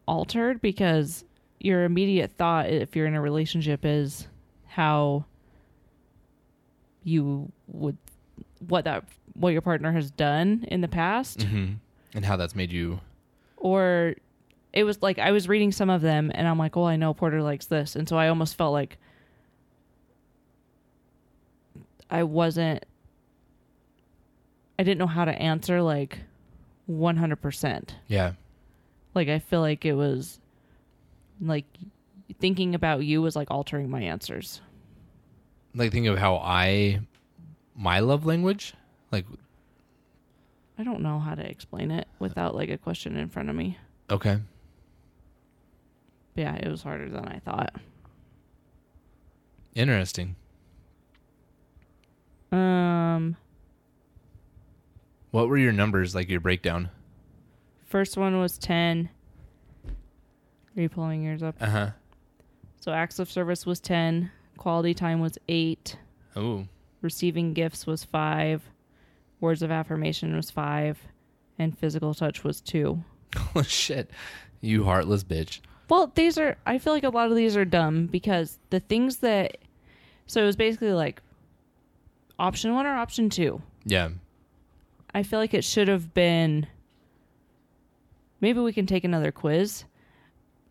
[0.08, 1.26] altered because
[1.60, 4.28] your immediate thought if you're in a relationship is
[4.68, 5.26] how
[7.04, 7.98] you would
[8.68, 9.04] what that
[9.38, 11.74] what your partner has done in the past hmm
[12.14, 13.00] And how that's made you.
[13.58, 14.16] or
[14.74, 17.14] it was like I was reading some of them and I'm like, well, I know
[17.14, 18.98] Porter likes this, and so I almost felt like
[22.10, 22.86] I wasn't.
[24.80, 26.20] I didn't know how to answer like
[26.90, 27.90] 100%.
[28.08, 28.34] Yeah.
[29.16, 30.40] Like I feel like it was
[31.42, 31.66] like
[32.40, 34.62] thinking about you was like altering my answers.
[35.74, 37.00] Like think of how I,
[37.76, 38.74] my love language,
[39.12, 39.26] like
[40.78, 43.78] I don't know how to explain it without like a question in front of me.
[44.10, 44.40] okay,
[46.36, 47.74] But yeah, it was harder than I thought.
[49.76, 50.36] interesting.
[52.52, 53.36] Um
[55.32, 56.30] What were your numbers like?
[56.30, 56.90] Your breakdown?
[57.86, 59.10] First one was 10.
[60.76, 61.56] Are you pulling yours up?
[61.62, 61.90] Uh huh.
[62.80, 64.32] So acts of service was 10.
[64.58, 65.98] Quality time was 8.
[66.36, 66.68] Oh,
[67.02, 68.62] Receiving gifts was 5.
[69.40, 71.00] Words of affirmation was 5.
[71.60, 73.04] And physical touch was 2.
[73.56, 74.10] oh shit!
[74.62, 75.60] You heartless bitch.
[75.90, 79.18] Well, these are, I feel like a lot of these are dumb because the things
[79.18, 79.58] that,
[80.28, 81.22] so it was basically like
[82.38, 83.62] option one or option two.
[83.86, 84.10] Yeah.
[85.14, 86.68] I feel like it should have been.
[88.42, 89.86] Maybe we can take another quiz.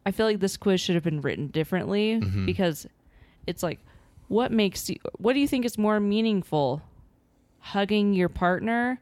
[0.04, 2.46] I feel like this quiz should have been written differently Mhm.
[2.46, 2.86] because
[3.46, 3.80] it's like,
[4.28, 6.82] what makes you, what do you think is more meaningful?
[7.70, 9.00] Hugging your partner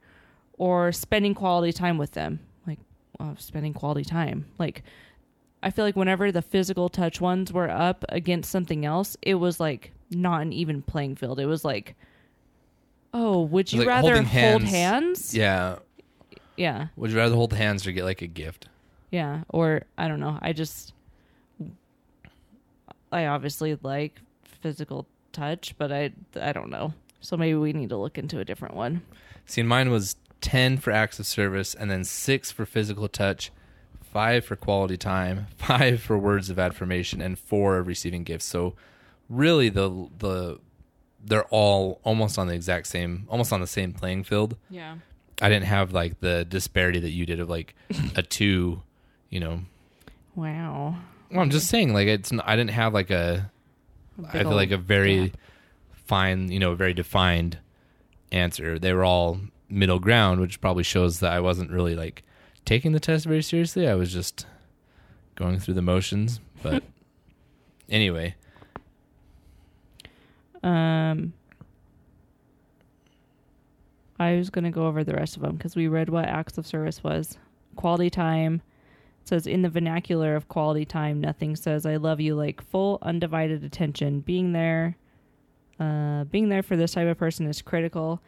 [0.59, 2.41] or spending quality time with them?
[2.67, 2.79] Like,
[3.19, 4.47] well, spending quality time.
[4.59, 4.83] Like,
[5.63, 9.59] I feel like whenever the physical touch ones were up against something else, it was
[9.61, 11.41] like not an even playing field.
[11.41, 11.95] It was like,
[13.13, 14.71] oh, would you Like rather hold hands.
[14.71, 15.35] hands?
[15.35, 15.77] Yeah.
[16.57, 16.89] Yeah.
[16.97, 18.69] Would you rather hold hands or get like a gift?
[19.11, 19.43] Yeah.
[19.49, 20.39] Or I don't know.
[20.43, 20.93] I just
[23.13, 24.21] I obviously like
[24.61, 26.93] physical touch, but I I don't know.
[27.25, 29.03] So maybe we need to look into a different one.
[29.47, 33.51] See, mine was 10 for acts of service and then 6 for physical touch,
[34.03, 38.45] 5 for quality time, 5 for words of affirmation and 4 of receiving gifts.
[38.45, 38.75] So
[39.31, 40.59] really the the
[41.27, 44.59] they're all almost on the exact same almost on the same playing field.
[44.69, 44.97] Yeah.
[45.41, 47.75] I didn't have like the disparity that you did of like
[48.15, 48.83] a 2,
[49.31, 49.61] you know.
[50.35, 50.97] Wow.
[51.31, 53.51] Well, I'm just saying like it's I didn't have like a
[54.29, 55.39] I feel like a very gap.
[56.05, 57.59] Fine, you know, a very defined
[58.33, 58.79] answer.
[58.79, 62.23] They were all middle ground, which probably shows that I wasn't really like
[62.65, 63.89] taking the test very seriously.
[63.89, 64.47] I was just
[65.35, 66.41] going through the motions.
[66.63, 66.83] But
[67.89, 68.35] anyway,
[70.63, 71.33] Um
[74.19, 76.57] I was going to go over the rest of them because we read what acts
[76.57, 77.37] of service was.
[77.75, 78.63] Quality time
[79.25, 83.65] says in the vernacular of quality time, nothing says I love you like full undivided
[83.65, 84.21] attention.
[84.21, 84.97] Being there
[85.81, 88.21] uh being there for this type of person is critical,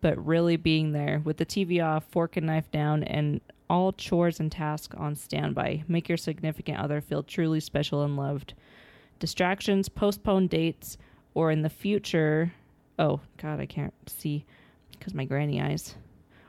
[0.00, 4.40] but really being there with the TV off, fork and knife down and all chores
[4.40, 5.84] and tasks on standby.
[5.88, 8.54] Make your significant other feel truly special and loved.
[9.18, 10.98] Distractions, postponed dates,
[11.34, 12.52] or in the future.
[12.98, 14.44] Oh, God, I can't see
[14.92, 15.94] because my granny eyes.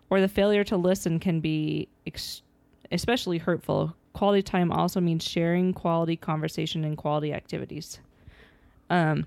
[0.09, 2.41] Or the failure to listen can be ex-
[2.91, 3.95] especially hurtful.
[4.13, 7.99] Quality time also means sharing quality conversation and quality activities.
[8.89, 9.25] Um,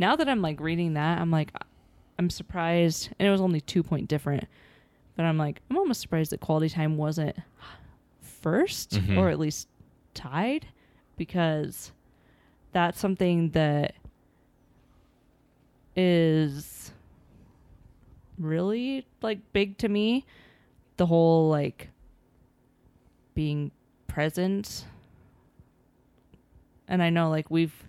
[0.00, 1.52] now that I'm like reading that, I'm like,
[2.18, 4.44] I'm surprised, and it was only two point different,
[5.16, 7.36] but I'm like, I'm almost surprised that quality time wasn't
[8.22, 9.18] 1st Mhm.
[9.18, 9.68] or at least
[10.14, 10.66] tied
[11.16, 11.92] because
[12.72, 13.94] that's something that
[15.96, 16.92] is
[18.38, 20.24] really like big to me
[20.96, 21.90] the whole like
[23.34, 23.70] being
[24.06, 24.84] present
[26.88, 27.84] and i know like we've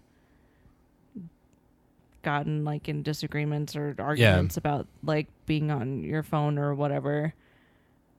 [2.21, 7.33] gotten like in disagreements or arguments about like being on your phone or whatever.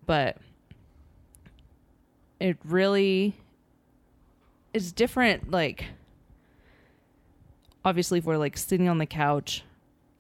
[0.07, 0.37] But
[2.41, 3.37] it really
[4.75, 5.85] is different like
[7.85, 9.63] obviously if we're like sitting on the couch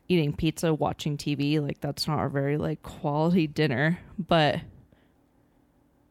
[0.08, 3.98] eating pizza watching tv like that's not a very like quality dinner.
[4.18, 4.60] But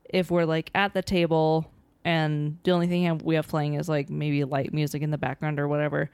[0.05, 1.72] if we're like at the table
[2.03, 5.59] and the only thing we have playing is like maybe light music in the background
[5.59, 6.09] or whatever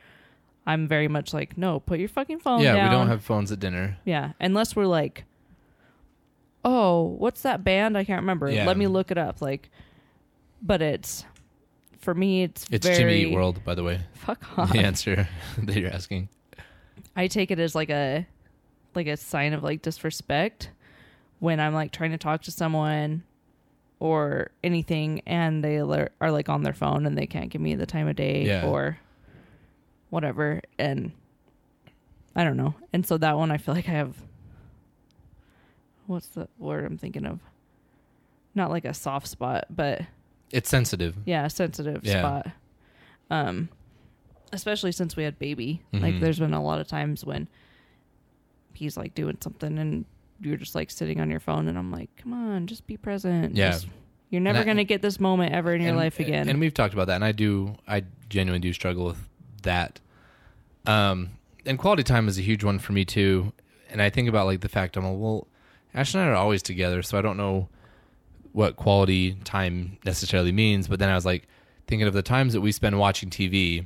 [0.68, 3.52] i'm very much like no put your fucking phone yeah, down we don't have phones
[3.52, 3.98] at dinner.
[4.06, 5.24] yeah, unless we're like
[6.64, 7.98] "Oh, what's that band?
[7.98, 8.50] I can't remember.
[8.50, 8.66] Yeah.
[8.66, 9.70] Let me look it up." Like,
[10.62, 11.24] but it's
[12.00, 14.02] for me, it's It's very Jimmy Eat World, by the way.
[14.14, 14.74] fuck off.
[14.74, 15.28] The answer
[15.64, 16.30] that you're asking.
[17.16, 18.28] I take it as like a
[18.96, 20.72] like a sign of like disrespect
[21.40, 23.24] when I'm like trying to talk to someone
[24.00, 27.86] or anything and they are like on their phone and they can't give me the
[27.86, 28.66] time of day Yeah.
[28.68, 28.98] or
[30.10, 31.12] whatever and
[32.36, 32.76] I don't know.
[32.94, 34.16] And so that one I feel like I have
[36.06, 37.40] what's the word I'm thinking of?
[38.56, 40.02] Not like a soft spot, but
[40.52, 41.16] It's sensitive.
[41.26, 42.20] yeah, sensitive Yeah.
[42.20, 42.52] spot.
[43.30, 43.70] Um,
[44.54, 45.82] especially since we had baby.
[45.92, 46.20] Like, Mhm.
[46.22, 47.50] there's been a lot of times when
[48.74, 50.06] he's like doing something and
[50.40, 53.56] you're just like sitting on your phone, and I'm like, come on, just be present.
[53.56, 53.72] Yeah.
[53.72, 53.88] Just-
[54.30, 56.48] you're never I- gonna get this moment ever in your and, life again.
[56.48, 59.28] And we've talked about that, and I do, I genuinely do struggle with
[59.68, 60.00] that.
[60.86, 61.32] Um,
[61.66, 63.54] and quality time is a huge one for me too.
[63.90, 65.48] And I think about like the fact I'm like, well,
[65.94, 67.70] Ash and I are always together, so I don't know
[68.52, 70.88] what quality time necessarily means.
[70.88, 71.48] But then I was like
[71.88, 73.86] thinking of the times that we spend watching TV.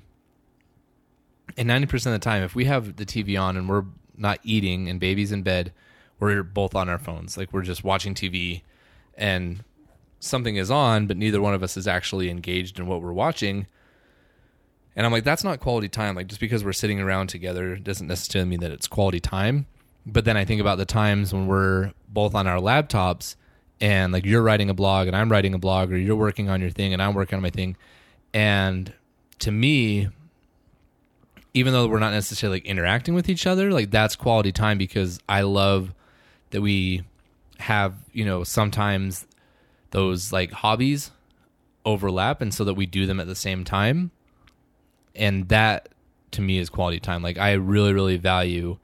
[1.58, 3.86] And ninety percent of the time, if we have the TV on and we're
[4.18, 5.74] not eating and baby's in bed,
[6.20, 7.38] we're both on our phones.
[7.38, 8.62] Like we're just watching TV,
[9.16, 9.64] and
[10.20, 13.68] something is on, but neither one of us is actually engaged in what we're watching.
[14.96, 16.16] And I'm like, that's not quality time.
[16.16, 19.68] Like, just because we're sitting around together doesn't necessarily mean that it's quality time.
[20.06, 23.36] But then I think about the times when we're both on our laptops
[23.80, 26.62] and like you're writing a blog and I'm writing a blog, or you're working on
[26.62, 27.78] your thing and I'm working on my thing.
[28.34, 28.94] And
[29.40, 30.10] to me,
[31.54, 35.20] even though we're not necessarily like interacting with each other, like that's quality time because
[35.28, 35.94] I love
[36.52, 37.04] that we
[37.60, 39.28] have, you know, sometimes
[39.92, 41.12] those like hobbies
[41.86, 44.12] overlap and so that we do them at the same time.
[45.16, 45.90] And that
[46.32, 47.22] to me is quality time.
[47.22, 48.78] Like I really, really value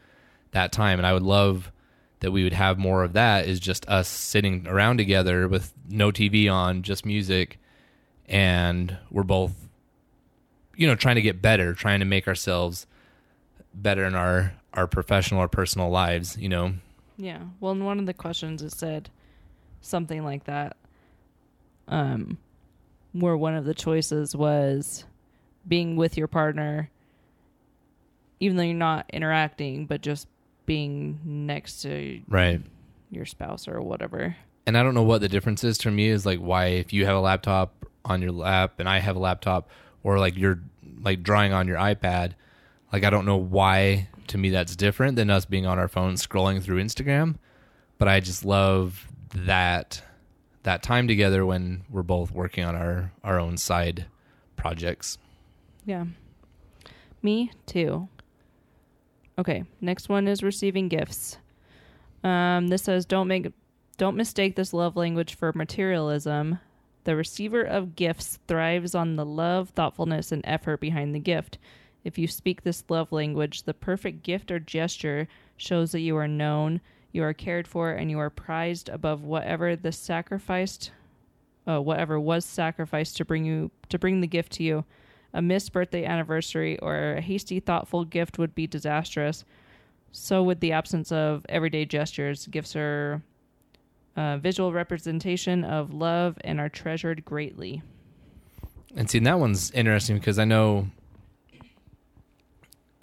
[0.52, 1.00] that time.
[1.00, 1.72] And I would love
[2.20, 6.12] that we would have more of that is just us sitting around together with no
[6.12, 7.60] TV on, just music.
[8.28, 9.54] And we're both,
[10.76, 12.88] you know, trying to get better, trying to make ourselves
[13.74, 16.74] better in our, our professional or personal lives, you know?
[17.18, 17.42] yeah.
[17.60, 19.10] Well, in one of the questions it said
[19.82, 20.78] something like that.
[21.88, 22.38] Um,
[23.14, 25.06] where one of the choices was
[25.68, 26.90] being with your partner,
[28.40, 30.28] even though you're not interacting, but just
[30.66, 32.62] being next to Right.
[33.12, 34.36] your spouse or whatever.
[34.66, 37.06] and I don't know what the difference is to me is like why if you
[37.06, 39.70] have a laptop on your lap and I have a laptop
[40.04, 40.60] or like you're
[41.02, 42.34] like drawing on your iPad,
[42.92, 46.26] like I don't know why to me that's different than us being on our phones
[46.28, 47.36] scrolling through Instagram,
[47.98, 50.04] but I just love that
[50.64, 54.06] that time together when we're both working on our our own side
[54.58, 55.18] projects.
[55.88, 56.06] Yeah.
[57.24, 58.10] Me too.
[59.40, 61.38] Okay, next one is receiving gifts.
[62.24, 63.54] Um, this says don't make
[63.98, 66.60] don't mistake this love language for materialism.
[67.06, 71.58] The receiver of gifts thrives on the love, thoughtfulness, and effort behind the gift.
[72.04, 76.28] If you speak this love language, the perfect gift or gesture shows that you are
[76.28, 76.82] known,
[77.14, 80.92] you are cared for, and you are prized above whatever the sacrificed,
[81.66, 84.84] uh, whatever was sacrificed to bring you to bring the gift to you.
[85.34, 89.44] A missed birthday anniversary or a hasty, thoughtful gift would be disastrous.
[90.12, 92.48] So would the absence of everyday gestures.
[92.48, 93.22] Gifts are
[94.16, 97.82] a visual representation of love and are treasured greatly.
[98.96, 100.88] And see, that one's interesting because I know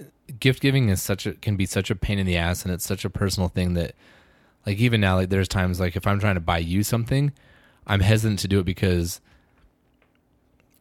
[0.01, 0.05] uh,
[0.41, 2.87] gift giving is such a can be such a pain in the ass, and it's
[2.87, 3.95] such a personal thing that,
[4.66, 7.33] like, even now, like, there's times like if I'm trying to buy you something,
[7.87, 9.20] I'm hesitant to do it because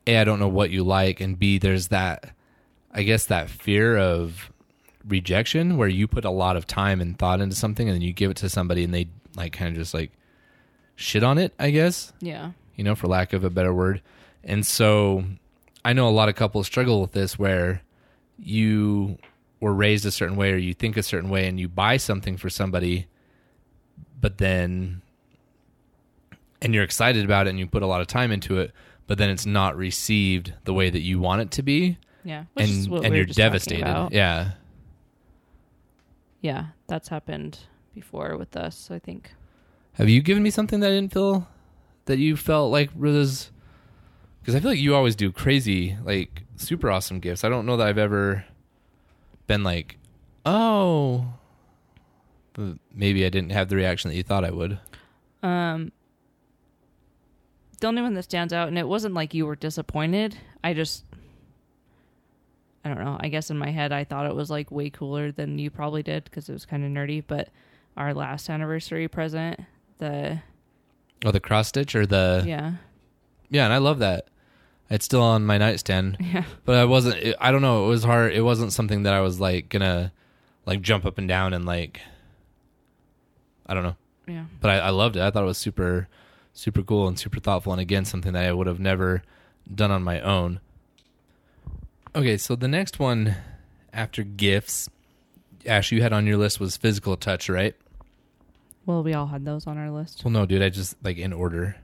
[0.07, 2.33] a I don't know what you like, and b there's that,
[2.91, 4.51] I guess that fear of
[5.07, 8.13] rejection where you put a lot of time and thought into something, and then you
[8.13, 10.11] give it to somebody, and they like kind of just like
[10.95, 12.51] shit on it, I guess Yeah.
[12.75, 14.01] you know, for lack of a better word.
[14.43, 15.23] And so
[15.83, 17.81] I know a lot of couples struggle with this where
[18.37, 19.17] you
[19.59, 22.37] were raised a certain way or you think a certain way and you buy something
[22.37, 23.07] for somebody,
[24.21, 25.01] but then,
[26.61, 28.71] and you're excited about it and you put a lot of time into it,
[29.07, 31.97] but then it's not received the way that you want it to be.
[32.23, 32.45] Yeah.
[32.53, 34.09] Which and and we you're devastated.
[34.11, 34.51] Yeah.
[36.41, 36.67] Yeah.
[36.87, 37.59] That's happened
[37.93, 39.31] before with us, I think.
[39.93, 41.47] Have you given me something that I didn't feel
[42.05, 43.51] that you felt like was
[44.41, 47.43] because I feel like you always do crazy, like super awesome gifts.
[47.43, 48.45] I don't know that I've ever
[49.47, 49.97] been like,
[50.45, 51.33] oh,
[52.93, 54.79] maybe I didn't have the reaction that you thought I would.
[55.41, 55.91] Um,
[57.83, 60.37] the only one that stands out, and it wasn't like you were disappointed.
[60.63, 61.03] I just,
[62.85, 63.17] I don't know.
[63.19, 66.01] I guess in my head, I thought it was like way cooler than you probably
[66.01, 67.21] did because it was kind of nerdy.
[67.27, 67.49] But
[67.97, 69.59] our last anniversary present,
[69.97, 70.41] the
[71.25, 72.75] Oh, the cross stitch or the yeah
[73.49, 74.27] yeah, and I love that.
[74.89, 77.17] It's still on my nightstand, yeah but I wasn't.
[77.17, 77.85] It, I don't know.
[77.85, 78.31] It was hard.
[78.33, 80.13] It wasn't something that I was like gonna
[80.65, 81.99] like jump up and down and like.
[83.65, 83.95] I don't know,
[84.27, 84.45] yeah.
[84.61, 85.21] but I, I loved it.
[85.21, 86.09] I thought it was super,
[86.53, 89.23] super cool and super thoughtful, and again something that I would have never
[89.73, 90.59] done on my own.
[92.15, 93.35] Okay, so the next one
[93.91, 94.89] after gifts,
[95.65, 97.75] Ash, you had on your list was physical touch, right?
[98.85, 100.23] Well, we all had those on our list.
[100.23, 101.77] Well, no, dude, I just like in order.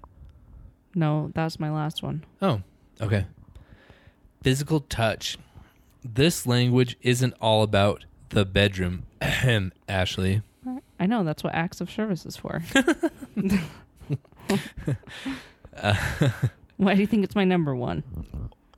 [0.94, 2.24] No, that's my last one.
[2.42, 2.62] Oh,
[3.02, 3.26] okay.
[4.44, 5.38] Physical touch.
[6.04, 9.04] This language isn't all about the bedroom.
[9.22, 10.42] Ahem, Ashley.
[11.00, 12.62] I know that's what acts of service is for.
[15.76, 15.96] Uh,
[16.78, 18.04] Why do you think it's my number one?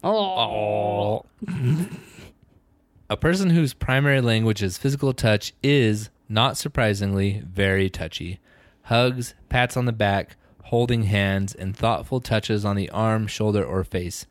[0.04, 1.26] Oh.
[3.10, 8.40] A person whose primary language is physical touch is, not surprisingly, very touchy.
[8.84, 13.84] Hugs, pats on the back, holding hands, and thoughtful touches on the arm, shoulder, or
[13.84, 14.26] face.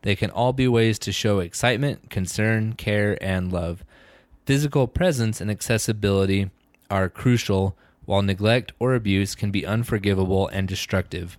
[0.00, 3.84] They can all be ways to show excitement, concern, care, and love.
[4.46, 6.50] Physical presence and accessibility
[6.90, 11.38] are crucial, while neglect or abuse can be unforgivable and destructive.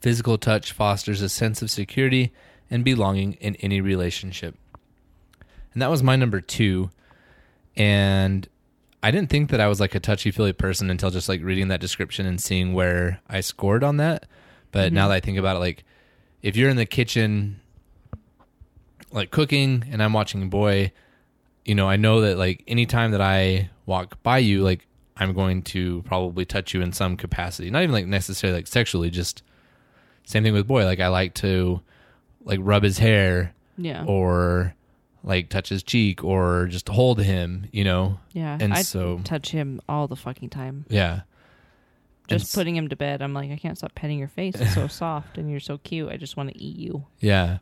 [0.00, 2.32] Physical touch fosters a sense of security
[2.70, 4.56] and belonging in any relationship.
[5.72, 6.90] And that was my number two.
[7.76, 8.48] And
[9.02, 11.68] I didn't think that I was like a touchy feely person until just like reading
[11.68, 14.26] that description and seeing where I scored on that.
[14.72, 14.94] But mm-hmm.
[14.94, 15.84] now that I think about it, like
[16.42, 17.60] if you're in the kitchen,
[19.12, 20.92] like cooking, and I'm watching Boy,
[21.64, 24.85] you know, I know that like anytime that I walk by you, like
[25.16, 27.70] I'm going to probably touch you in some capacity.
[27.70, 29.42] Not even like necessarily like sexually, just
[30.24, 30.84] same thing with Boy.
[30.84, 31.80] Like I like to
[32.44, 34.74] like rub his hair yeah, or
[35.24, 38.20] like touch his cheek or just hold him, you know?
[38.32, 38.56] yeah.
[38.60, 40.84] and I so- touch him all the fucking time.
[40.88, 41.22] Yeah.
[42.28, 44.54] Just s- putting him to bed, I'm like, I can't stop petting your face.
[44.56, 46.10] It's so soft, and you're so cute.
[46.10, 47.06] I just want to eat you.
[47.20, 47.58] Yeah.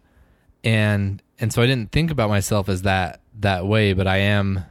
[0.63, 4.65] And and so I didn't think about myself as that that way, but I am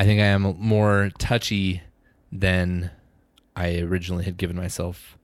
[0.00, 1.82] I think I am more touchy
[2.32, 2.90] than
[3.54, 5.18] I originally had given myself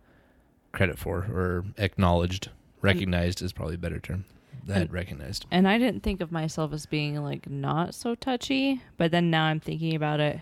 [0.73, 2.51] credit for or acknowledged.
[2.83, 4.27] Recognized is probably a better term.
[4.67, 5.47] That And- recognized.
[5.51, 9.45] And I didn't think of myself as being like not so touchy, but then now
[9.45, 10.41] I'm thinking about it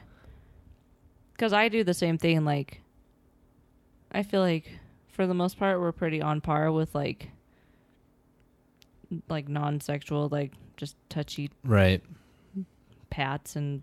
[1.32, 2.44] because I do the same thing.
[2.44, 2.80] Like,
[4.10, 7.30] I feel like for the most part, we're pretty on par with like,
[9.28, 12.02] like non-sexual, like just touchy Right.
[13.10, 13.82] pats and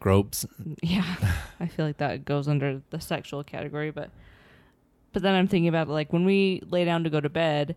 [0.00, 0.46] Gropes.
[0.82, 1.16] yeah.
[1.60, 4.10] I feel like that goes under the sexual category, but
[5.12, 7.74] but then I'm thinking about like when we lay down to go to bed,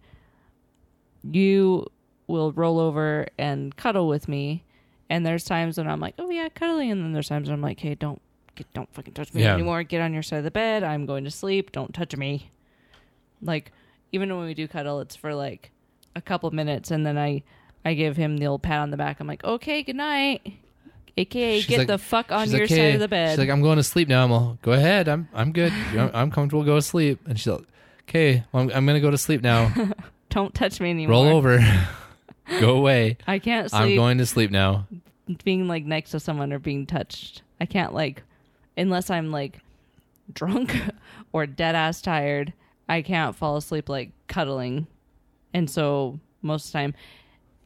[1.24, 1.88] you
[2.28, 4.64] will roll over and cuddle with me,
[5.10, 7.62] and there's times when I'm like, oh yeah, cuddling, and then there's times when I'm
[7.62, 8.22] like, hey, don't
[8.56, 9.54] get, don't fucking touch me Yeah.
[9.54, 9.84] anymore.
[9.84, 10.84] Get on your side of the bed.
[10.84, 11.72] I'm going to sleep.
[11.72, 12.52] Don't touch me.
[13.42, 13.72] Like
[14.12, 15.72] even when we do cuddle, it's for like
[16.16, 17.44] a couple minutes, and then I
[17.84, 19.20] I give him the old pat on the back.
[19.20, 20.42] I'm like, okay, good night.
[21.18, 23.32] AKA, She's get like- the fuck on your like, side "Hey," of the bed.
[23.32, 24.24] She's like, I'm going to sleep now.
[24.24, 25.08] I'm all, go ahead.
[25.08, 25.74] I'm I'm good.
[25.96, 26.64] I'm comfortable.
[26.64, 27.20] Go to sleep.
[27.28, 27.64] And she's like,
[28.10, 29.74] okay, well, I'm, I'm going to go to sleep now.
[30.30, 31.12] don't touch me anymore.
[31.12, 31.60] Roll over.
[32.60, 33.18] go away.
[33.28, 34.88] I can't sleep I'm going to sleep now.
[35.44, 37.42] being like next to someone or being touched.
[37.60, 38.24] I can't like
[38.78, 39.60] unless I'm like
[40.34, 40.76] drunk
[41.34, 42.54] or dead ass tired.
[42.90, 44.88] I can't fall asleep like cuddling,
[45.54, 46.94] and so most of the time,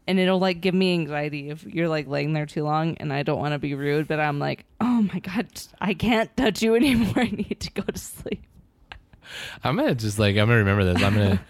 [0.08, 3.24] and it'll like give me anxiety if you're like laying there too long, and I
[3.24, 5.48] don't want to be rude, but I'm like, oh my god,
[5.82, 7.14] I can't touch you anymore.
[7.18, 8.44] I need to go to sleep.
[9.64, 11.04] I'm gonna just like I'm gonna remember this.
[11.04, 11.42] I'm gonna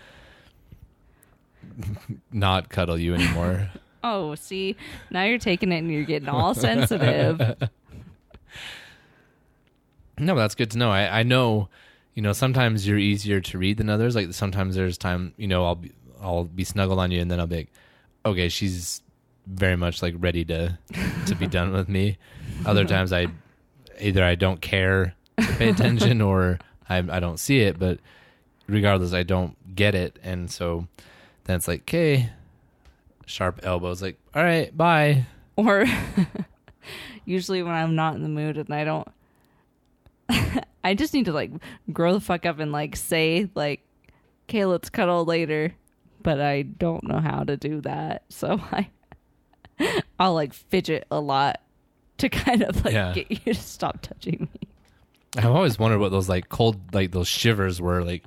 [2.31, 3.69] not cuddle you anymore.
[4.07, 4.75] Oh, see,
[5.09, 7.39] now you're taking it and you're getting all sensitive.
[10.19, 10.91] No, that's good to know.
[10.91, 11.69] I, I know,
[12.13, 14.15] you know, sometimes you're easier to read than others.
[14.15, 15.91] Like sometimes there's time, you know, I'll be
[16.21, 17.73] I'll be snuggled on you, and then I'll be like,
[18.25, 19.01] okay, she's
[19.47, 20.77] very much like ready to
[21.27, 22.17] to be done with me.
[22.65, 23.27] Other times I
[23.99, 26.59] either I don't care to pay attention or
[26.89, 27.99] I I don't see it, but
[28.67, 30.87] regardless, I don't get it, and so
[31.45, 32.31] then it's like, okay,
[33.25, 35.25] sharp elbows, like, all right, bye.
[35.55, 35.85] or
[37.25, 39.07] usually when I'm not in the mood and I don't
[40.83, 41.51] I just need to like
[41.91, 43.81] grow the fuck up and like say like
[44.47, 45.73] okay let's cuddle later
[46.25, 48.89] but I don't know how to do that so I
[50.19, 51.61] I'll like fidget a lot
[52.17, 53.13] to kind of like Yeah.
[53.13, 54.67] get you to stop touching me
[55.37, 58.23] I've always wondered what those like cold, like those shivers were, like,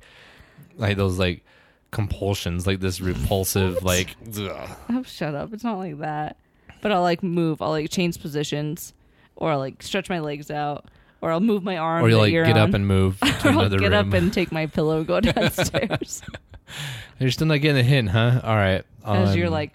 [0.77, 1.43] like those like
[1.89, 4.15] compulsions, like this repulsive, like.
[4.39, 4.69] ugh.
[4.89, 6.37] oh shut up it's not like that
[6.81, 8.93] but I'll like move I'll like change positions
[9.35, 10.85] or I'll like stretch my legs out
[11.21, 12.03] or I'll move my arm.
[12.03, 12.69] or you like you're get on.
[12.69, 14.07] up and move to Or I'll another get room.
[14.09, 16.21] up and take my pillow and go downstairs.
[17.19, 18.41] You're still not getting a hint, huh?
[18.43, 18.83] All right.
[19.05, 19.73] as Um, like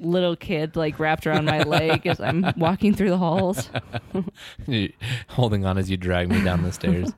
[0.00, 3.70] little kid like wrapped around my leg as I'm walking through the halls.
[5.28, 7.08] holding on as you drag me down the stairs.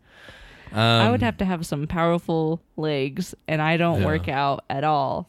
[0.72, 4.06] Um, I would have to have some powerful legs, and I don't Yeah.
[4.06, 5.28] work out at all,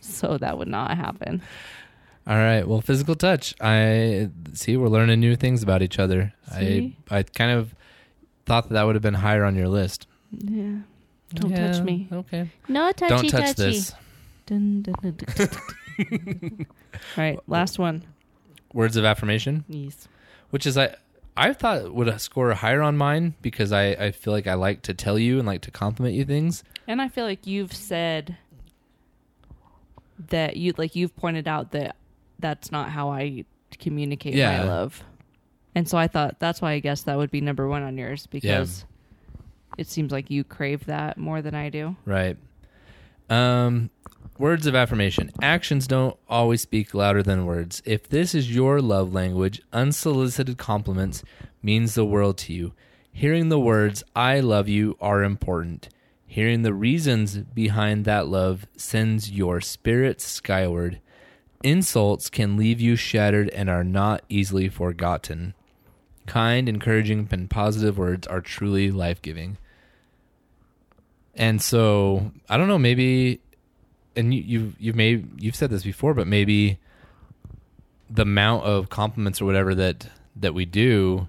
[0.00, 1.42] so that would not happen.
[2.26, 2.66] All right.
[2.66, 3.54] Well, physical touch.
[3.60, 4.76] I see.
[4.76, 6.32] We're learning new things about each other.
[6.56, 6.96] See?
[7.10, 7.74] I I kind of
[8.46, 10.06] thought that that would have been higher on your list.
[10.30, 10.78] Yeah.
[11.34, 12.08] Don't Yeah, touch me.
[12.12, 12.50] Okay.
[12.68, 13.62] No touchy Don't touch touchy.
[13.70, 13.94] this.
[14.46, 15.48] Dun, dun, dun.
[17.16, 18.02] All right, last one.
[18.72, 20.08] Words of affirmation, Yes.
[20.50, 20.94] which is I
[21.36, 24.94] I thought would score higher on mine because I I feel like I like to
[24.94, 26.62] tell you and like to compliment you things.
[26.86, 28.36] And I feel like you've said
[30.28, 31.96] that you like you've pointed out that
[32.42, 33.44] that's not how I
[33.78, 34.58] communicate Yeah.
[34.58, 35.02] my love.
[35.74, 38.26] And so I thought that's why I guess that would be number 1 on yours
[38.26, 38.84] because
[39.78, 41.96] it seems like you crave that more than I do.
[42.04, 42.36] Right.
[43.30, 43.88] Um,
[44.38, 45.30] words of affirmation.
[45.40, 47.80] Actions don't always speak louder than words.
[47.86, 51.22] If this is your love language, unsolicited compliments
[51.62, 52.74] means the world to you.
[53.10, 55.88] Hearing the words I love you are important.
[56.26, 60.98] Hearing the reasons behind that love sends your spirits skyward.
[61.62, 65.54] Insults can leave you shattered and are not easily forgotten.
[66.26, 69.58] Kind, encouraging, and positive words are truly life giving.
[71.34, 73.40] And so I don't know, maybe,
[74.14, 76.78] and you, you've you've made you've said this before, but maybe
[78.10, 81.28] the amount of compliments or whatever that that we do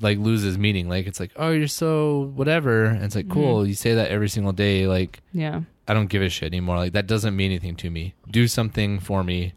[0.00, 0.88] like loses meaning.
[0.88, 2.84] Like it's like, oh, you're so whatever.
[2.84, 3.34] And it's like, mm-hmm.
[3.34, 3.66] cool.
[3.66, 4.86] You say that every single day.
[4.86, 5.62] Like Yeah.
[5.88, 6.76] I don't give a shit anymore.
[6.76, 8.14] Like that doesn't mean anything to me.
[8.30, 9.54] Do something for me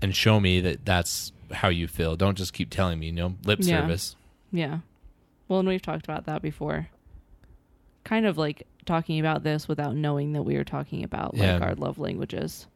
[0.00, 2.14] and show me that that's how you feel.
[2.16, 3.06] Don't just keep telling me.
[3.06, 3.80] You know, lip Yeah.
[3.80, 4.14] service.
[4.52, 4.78] Yeah.
[5.48, 6.88] Well, and we've talked about that before.
[8.04, 11.58] Kind of like talking about this without knowing that we were talking about like Yeah.
[11.58, 12.66] our love languages.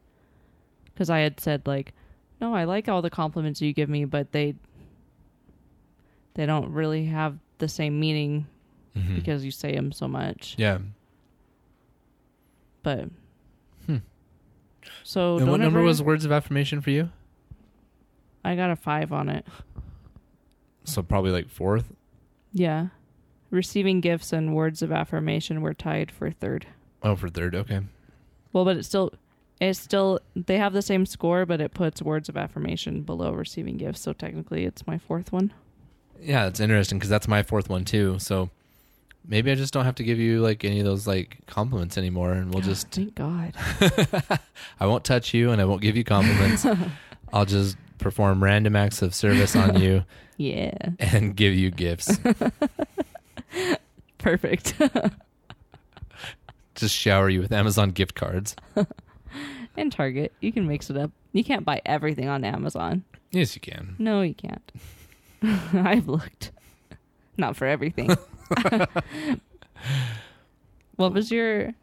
[0.95, 1.93] Cuz I had said like,
[2.41, 4.55] "No, I like all the compliments you give me, but they
[6.35, 8.47] they don't really have the same meaning
[8.95, 9.15] Mhm.
[9.15, 10.79] because you say them so much." yeah.
[12.83, 13.09] But
[13.85, 13.97] Hmm.
[15.03, 17.09] So and what number ever- was words of affirmation for you?
[18.45, 19.45] I got a 5 on it.
[20.83, 21.93] So probably like fourth.
[22.51, 22.87] Yeah.
[23.49, 26.67] Receiving gifts and words of affirmation were tied for third.
[27.01, 27.55] Oh, for third.
[27.55, 27.81] Okay.
[28.51, 29.13] Well, but it's still,
[29.61, 33.77] it's still, they have the same score, but it puts words of affirmation below receiving
[33.77, 34.01] gifts.
[34.01, 35.53] So technically, it's my fourth one.
[36.21, 38.17] Yeah, it's interesting because that's my fourth one too.
[38.19, 38.49] So
[39.27, 42.31] maybe I just don't have to give you like any of those like compliments anymore,
[42.33, 43.53] and we'll oh, just Thank God.
[44.79, 46.65] I won't touch you and I won't give you compliments.
[47.33, 50.03] I'll just perform random acts of service on you
[50.37, 50.73] Yeah.
[50.99, 52.19] and give you gifts.
[54.17, 54.73] Perfect.
[56.75, 58.55] just shower you with Amazon gift cards.
[59.77, 61.11] and Target, you can mix it up.
[61.31, 63.03] You can't buy everything on Amazon.
[63.31, 63.95] Yes, you can.
[63.97, 64.71] No, you can't.
[65.73, 66.51] I've looked.
[67.37, 68.15] Not for everything.
[70.95, 71.73] what was your.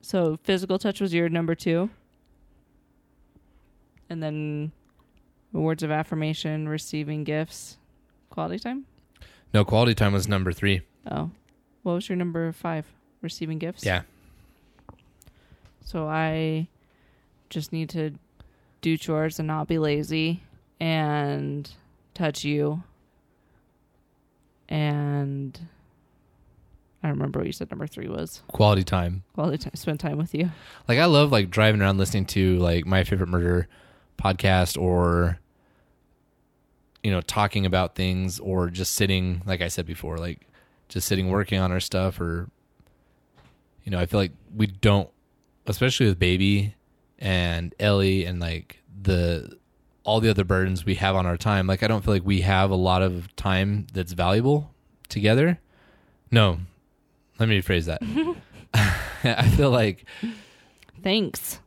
[0.00, 1.90] So, physical touch was your number two?
[4.08, 4.72] And then
[5.52, 7.76] words of affirmation, receiving gifts,
[8.30, 8.86] quality time?
[9.54, 10.82] No, quality time was number three.
[11.10, 11.30] Oh.
[11.82, 12.86] What was your number five?
[13.22, 13.84] Receiving gifts?
[13.84, 14.02] Yeah.
[15.84, 16.68] So I
[17.48, 18.12] just need to
[18.80, 20.42] do chores and not be lazy
[20.78, 21.70] and
[22.14, 22.82] touch you.
[24.70, 25.58] And
[27.02, 28.42] I don't remember what you said number three was.
[28.48, 29.24] Quality time.
[29.34, 30.50] Quality time, spend time with you.
[30.88, 33.68] Like I love like driving around listening to like my favorite murder
[34.18, 35.38] podcast or
[37.02, 40.46] you know talking about things or just sitting like I said before like
[40.88, 42.50] just sitting working on our stuff or
[43.82, 45.08] you know I feel like we don't
[45.66, 46.74] especially with baby
[47.18, 49.56] and Ellie and like the
[50.04, 52.40] all the other burdens we have on our time like I don't feel like we
[52.40, 54.70] have a lot of time that's valuable
[55.08, 55.58] together.
[56.30, 56.58] No.
[57.38, 58.02] Let me rephrase that.
[59.24, 60.04] I feel like
[61.02, 61.60] Thanks.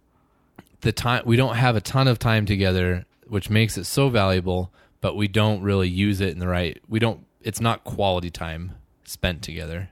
[0.82, 4.72] the time we don't have a ton of time together which makes it so valuable
[5.02, 8.72] but we don't really use it in the right we don't it's not quality time
[9.04, 9.90] spent together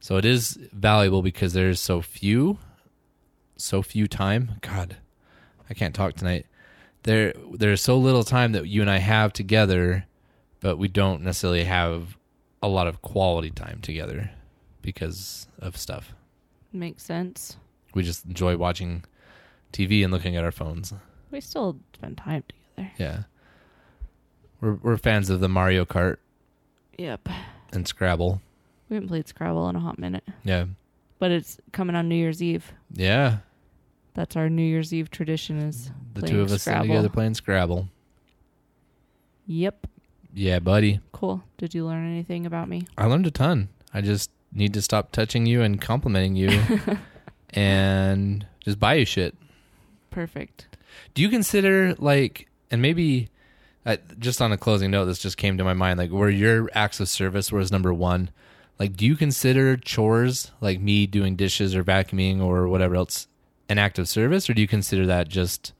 [0.00, 2.58] so it is valuable because there's so few
[3.56, 4.96] so few time god
[5.70, 6.46] i can't talk tonight
[7.04, 10.04] there there's so little time that you and i have together
[10.60, 12.16] but we don't necessarily have
[12.62, 14.30] a lot of quality time together
[14.82, 16.12] because of stuff
[16.72, 17.56] Makes sense.
[17.94, 19.04] we just enjoy watching
[19.72, 20.92] TV and looking at our phones.
[21.30, 22.92] We still spend time together.
[22.98, 23.22] Yeah.
[24.60, 26.16] We're we're fans of the Mario Kart
[26.98, 27.28] Yep.
[27.72, 28.40] and Scrabble.
[28.88, 30.66] We haven't played Scrabble in a hot minute, Yeah.
[31.18, 32.72] but it's coming on New Year's Eve.
[32.92, 33.38] Yeah.
[34.18, 35.58] That's our New Year's Eve tradition.
[35.60, 36.88] Is The two of us sitting Scrabble.
[36.88, 37.88] together playing Scrabble.
[39.46, 39.86] yep.
[40.34, 40.98] Yeah, buddy.
[41.12, 41.44] Cool.
[41.56, 42.88] Did you learn anything about me?
[42.98, 43.68] I learned a ton.
[43.94, 46.60] I just need to stop touching you and complimenting you
[47.50, 49.36] and just buy you shit.
[50.10, 50.66] Perfect.
[51.14, 53.28] Do you consider like, and maybe
[53.86, 56.68] uh, just on a closing note, this just came to my mind, like where your
[56.74, 58.30] acts of service was number one.
[58.80, 63.28] Like, do you consider chores like me doing dishes or vacuuming or whatever else
[63.68, 65.72] an act of service, or do you consider that just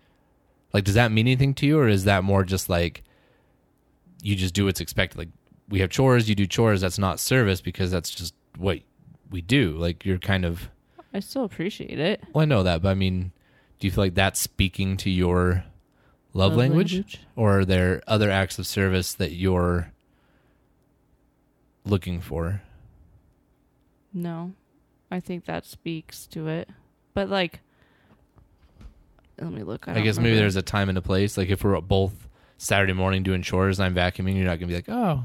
[0.73, 3.03] like does that mean anything to you, or is that more just like
[4.23, 5.19] you just do what's expected?
[5.19, 5.29] Like
[5.69, 6.81] we have chores, you do chores.
[6.81, 8.81] That's not service because that's just what
[9.31, 9.77] we do.
[9.77, 10.71] Like you're kind of
[11.15, 12.23] I still appreciate it.
[12.33, 13.33] well, I know that, but I mean,
[13.79, 15.65] do you feel like that's speaking to your
[16.35, 17.19] love, language?
[17.37, 19.93] Or are there other acts of service that you're
[21.85, 22.63] looking for?
[24.13, 24.53] No,
[25.11, 26.69] I think that speaks to it.
[27.15, 27.61] But like,
[29.41, 29.89] let me look.
[29.89, 31.37] I, I, guess maybe there's a time and a place.
[31.37, 32.29] Like if we're both
[32.59, 35.25] Saturday morning doing chores and I'm vacuuming, you're not gonna be like, oh,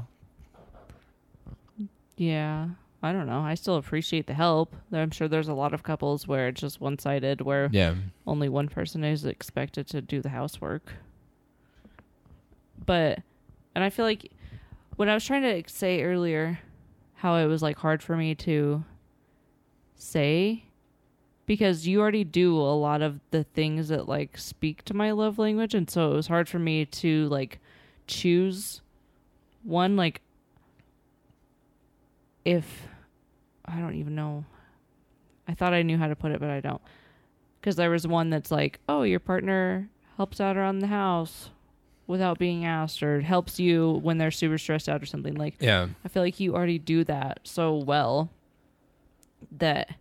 [2.16, 2.68] Yeah,
[3.02, 3.40] I don't know.
[3.40, 4.74] I still appreciate the help.
[4.92, 7.94] I'm sure there's a lot of couples where it's just one sided, where yeah,
[8.26, 10.92] only one person is expected to do the housework.
[12.86, 13.20] But,
[13.74, 14.30] and I feel like
[14.96, 16.58] what I was trying to say earlier,
[17.14, 18.84] how it was like hard for me to
[19.96, 20.64] say
[21.46, 25.38] because you already do a lot of the things that like speak to my love
[25.38, 27.58] language and so it was hard for me to like
[28.06, 28.80] choose
[29.62, 30.20] one like
[32.44, 32.86] if
[33.64, 34.44] I don't even know.
[35.48, 36.82] I thought I knew how to put it but I don't.
[37.60, 41.50] Because there was one that's like oh your partner helps out around the house
[42.06, 45.34] without being asked or helps you when they're super stressed out or something.
[45.34, 48.30] Like yeah, I feel like you already do that so well
[49.58, 49.94] that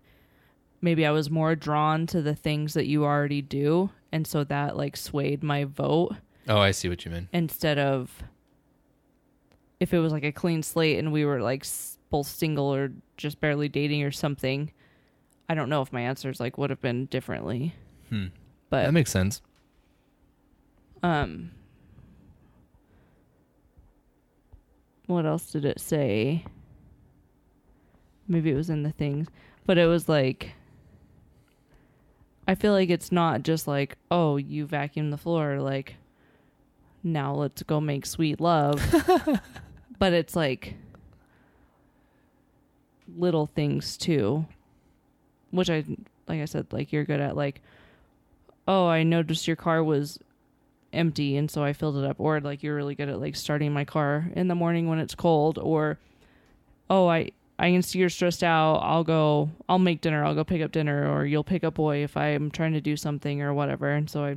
[0.84, 3.90] maybe I was more drawn to the things that you already do.
[4.12, 6.16] And so that like swayed my vote
[6.48, 7.30] oh, I see what you mean.
[7.34, 8.22] instead of
[9.80, 11.66] if it was like a clean slate and we were like
[12.12, 14.72] both single or just barely dating or something.
[15.50, 17.74] I don't know if my answers like would have been differently.
[18.10, 18.28] Hmm.
[18.70, 19.42] But that makes sense.
[21.02, 21.52] um
[25.08, 26.46] what else did it say
[28.28, 29.28] maybe it was in the things
[29.66, 30.54] but it was like
[32.48, 35.96] i feel like it's not just like oh you vacuum the floor like
[37.04, 38.82] now let's go make sweet love.
[40.00, 40.76] But it's like
[43.16, 44.46] little things too
[45.52, 45.86] which i
[46.28, 47.62] like i said like you're good at like
[48.68, 50.20] oh i noticed your car was
[50.94, 52.20] empty and so I filled it up.
[52.20, 55.16] Or like you're really good at like starting my car in the morning when it's
[55.16, 55.98] cold or
[56.90, 60.44] oh I I can see you're stressed out I'll go I'll make dinner I'll go
[60.44, 63.54] pick up dinner or you'll pick up boy if I'm trying to do something or
[63.54, 64.36] whatever and so I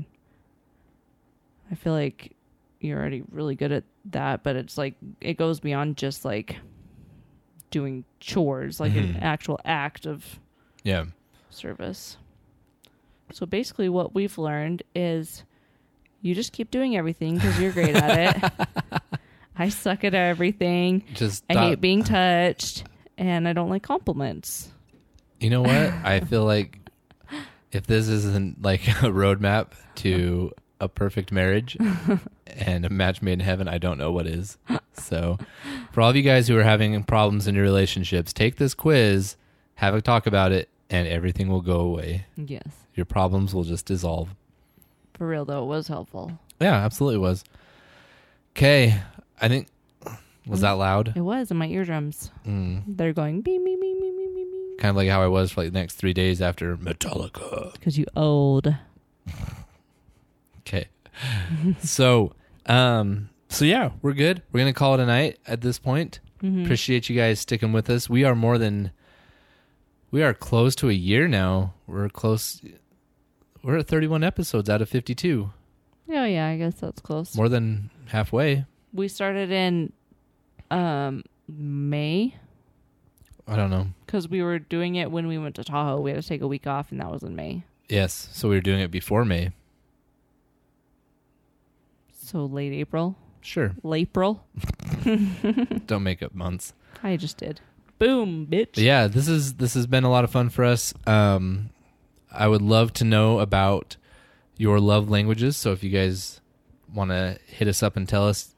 [1.71, 2.33] I feel like
[2.81, 6.57] you're already really good at that but it's like it goes beyond just like
[7.71, 9.23] doing chores like an Mhm.
[9.23, 10.39] actual act of
[10.85, 11.07] Yeah,
[11.51, 12.17] service.
[13.33, 15.43] So basically, what we've learned is
[16.23, 18.53] you just keep doing everything because you're great at it.
[19.59, 21.03] I suck at everything.
[21.14, 22.85] just I hate being touched,
[23.19, 24.71] and I don't like compliments.
[25.41, 25.71] You know what?
[26.05, 26.79] I feel like
[27.73, 31.77] if this isn't like a roadmap to a perfect marriage
[32.47, 34.59] and a match made in heaven, I don't know what is.
[34.93, 35.39] So,
[35.93, 39.37] for all of you guys who are having problems in your relationships, take this quiz,
[39.77, 42.27] have a talk about it, and everything will go away.
[42.37, 44.35] Yes, Your problems will just dissolve.
[45.14, 46.39] for real though, it was helpful.
[46.61, 47.45] Yeah, absolutely was.
[48.57, 48.99] Okay,
[49.41, 49.69] I think
[50.47, 51.13] was that loud?
[51.17, 52.31] It was in my eardrums.
[52.47, 52.83] Mm.
[52.87, 54.79] They're going beep beep beep beep beep beep.
[54.79, 57.73] Kind of like how I was for like the next three days after Metallica.
[57.73, 58.75] Because you old.
[60.61, 60.89] Okay.
[61.81, 62.33] so,
[62.67, 64.43] um, so yeah, we're good.
[64.53, 66.21] We're gonna call it a night at this point.
[66.43, 66.65] Mhm.
[66.65, 68.11] Appreciate you guys sticking with us.
[68.11, 68.91] We are more than,
[70.11, 71.75] we are close to a year now.
[71.87, 72.61] We're close.
[73.63, 75.51] We're at 31 episodes out of 52.
[76.09, 77.37] Oh yeah, I guess that's close.
[77.37, 78.67] More than halfway.
[78.93, 79.93] We started in
[80.71, 82.35] um May
[83.49, 83.87] I don't know.
[84.05, 86.01] because we were doing it when we went to Tahoe.
[86.01, 87.62] We had to take a week off, and that was in May.
[87.89, 88.29] Yes.
[88.33, 89.53] So we were doing it before May.
[92.12, 93.17] So late April.
[93.41, 93.73] Sure.
[93.85, 94.45] Late April.
[95.87, 96.73] don't make up months.
[97.03, 97.61] I just did.
[98.01, 98.75] Boom, bitch.
[98.75, 100.93] But yeah, this is this has been a lot of fun for us.
[101.07, 101.71] Um,
[102.33, 103.97] I would love to know about
[104.57, 105.57] your love languages.
[105.57, 106.41] So if you guys
[106.93, 108.55] want to hit us up and tell us,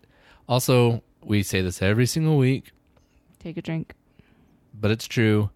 [0.49, 2.73] Also, we say this every single week,
[3.39, 3.95] Take a drink.
[4.75, 5.51] but it's true.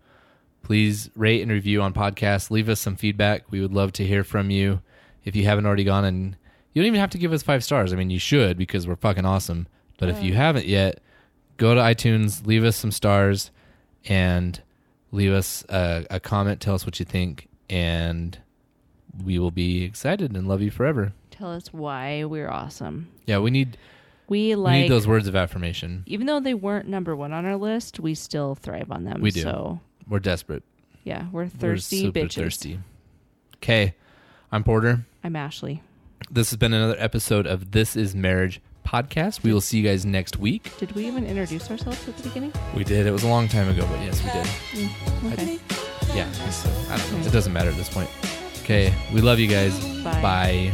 [0.63, 2.51] Please rate and review on podcasts.
[2.51, 3.51] Leave us some feedback.
[3.51, 4.81] We would love to hear from you.
[5.25, 6.37] If you haven't already gone and
[6.73, 7.93] you don't even have to give us five stars.
[7.93, 9.67] I mean, you should because we're fucking awesome.
[9.99, 10.37] But if you uh.
[10.37, 11.01] haven't yet,
[11.57, 13.51] go to iTunes, leave us some stars,
[14.07, 14.61] and
[15.11, 16.61] leave us a, a comment.
[16.61, 18.39] Tell us what you think, and
[19.25, 21.13] we will be excited and love you forever.
[21.31, 23.09] Tell us why we're awesome.
[23.27, 23.77] Yeah, we need
[24.33, 26.05] We we like need those words of affirmation.
[26.07, 29.21] even though they weren't number one on our list, we still thrive on them.
[29.21, 29.43] We do.
[29.43, 30.63] So We're desperate.
[31.05, 32.35] yeah, we're thirsty We're super bitches.
[32.35, 32.79] thirsty.
[33.57, 33.95] Okay,
[34.51, 35.05] I'm Porter.
[35.23, 35.83] I'm Ashley.
[36.31, 39.43] This has been another episode of This Is Marriage podcast.
[39.43, 40.79] We will see you guys next week.
[40.79, 42.55] Did we even introduce ourselves at the beginning?
[42.75, 43.07] We did.
[43.07, 44.47] It was a long time ago, but yes, we did.
[44.47, 45.59] Mm, okay.
[46.17, 46.71] Yeah, I think so.
[46.91, 47.27] I don't know.
[47.27, 48.09] It doesn't matter at this point.
[48.63, 49.79] Okay, we love you guys.
[50.03, 50.23] Bye.
[50.23, 50.73] Bye.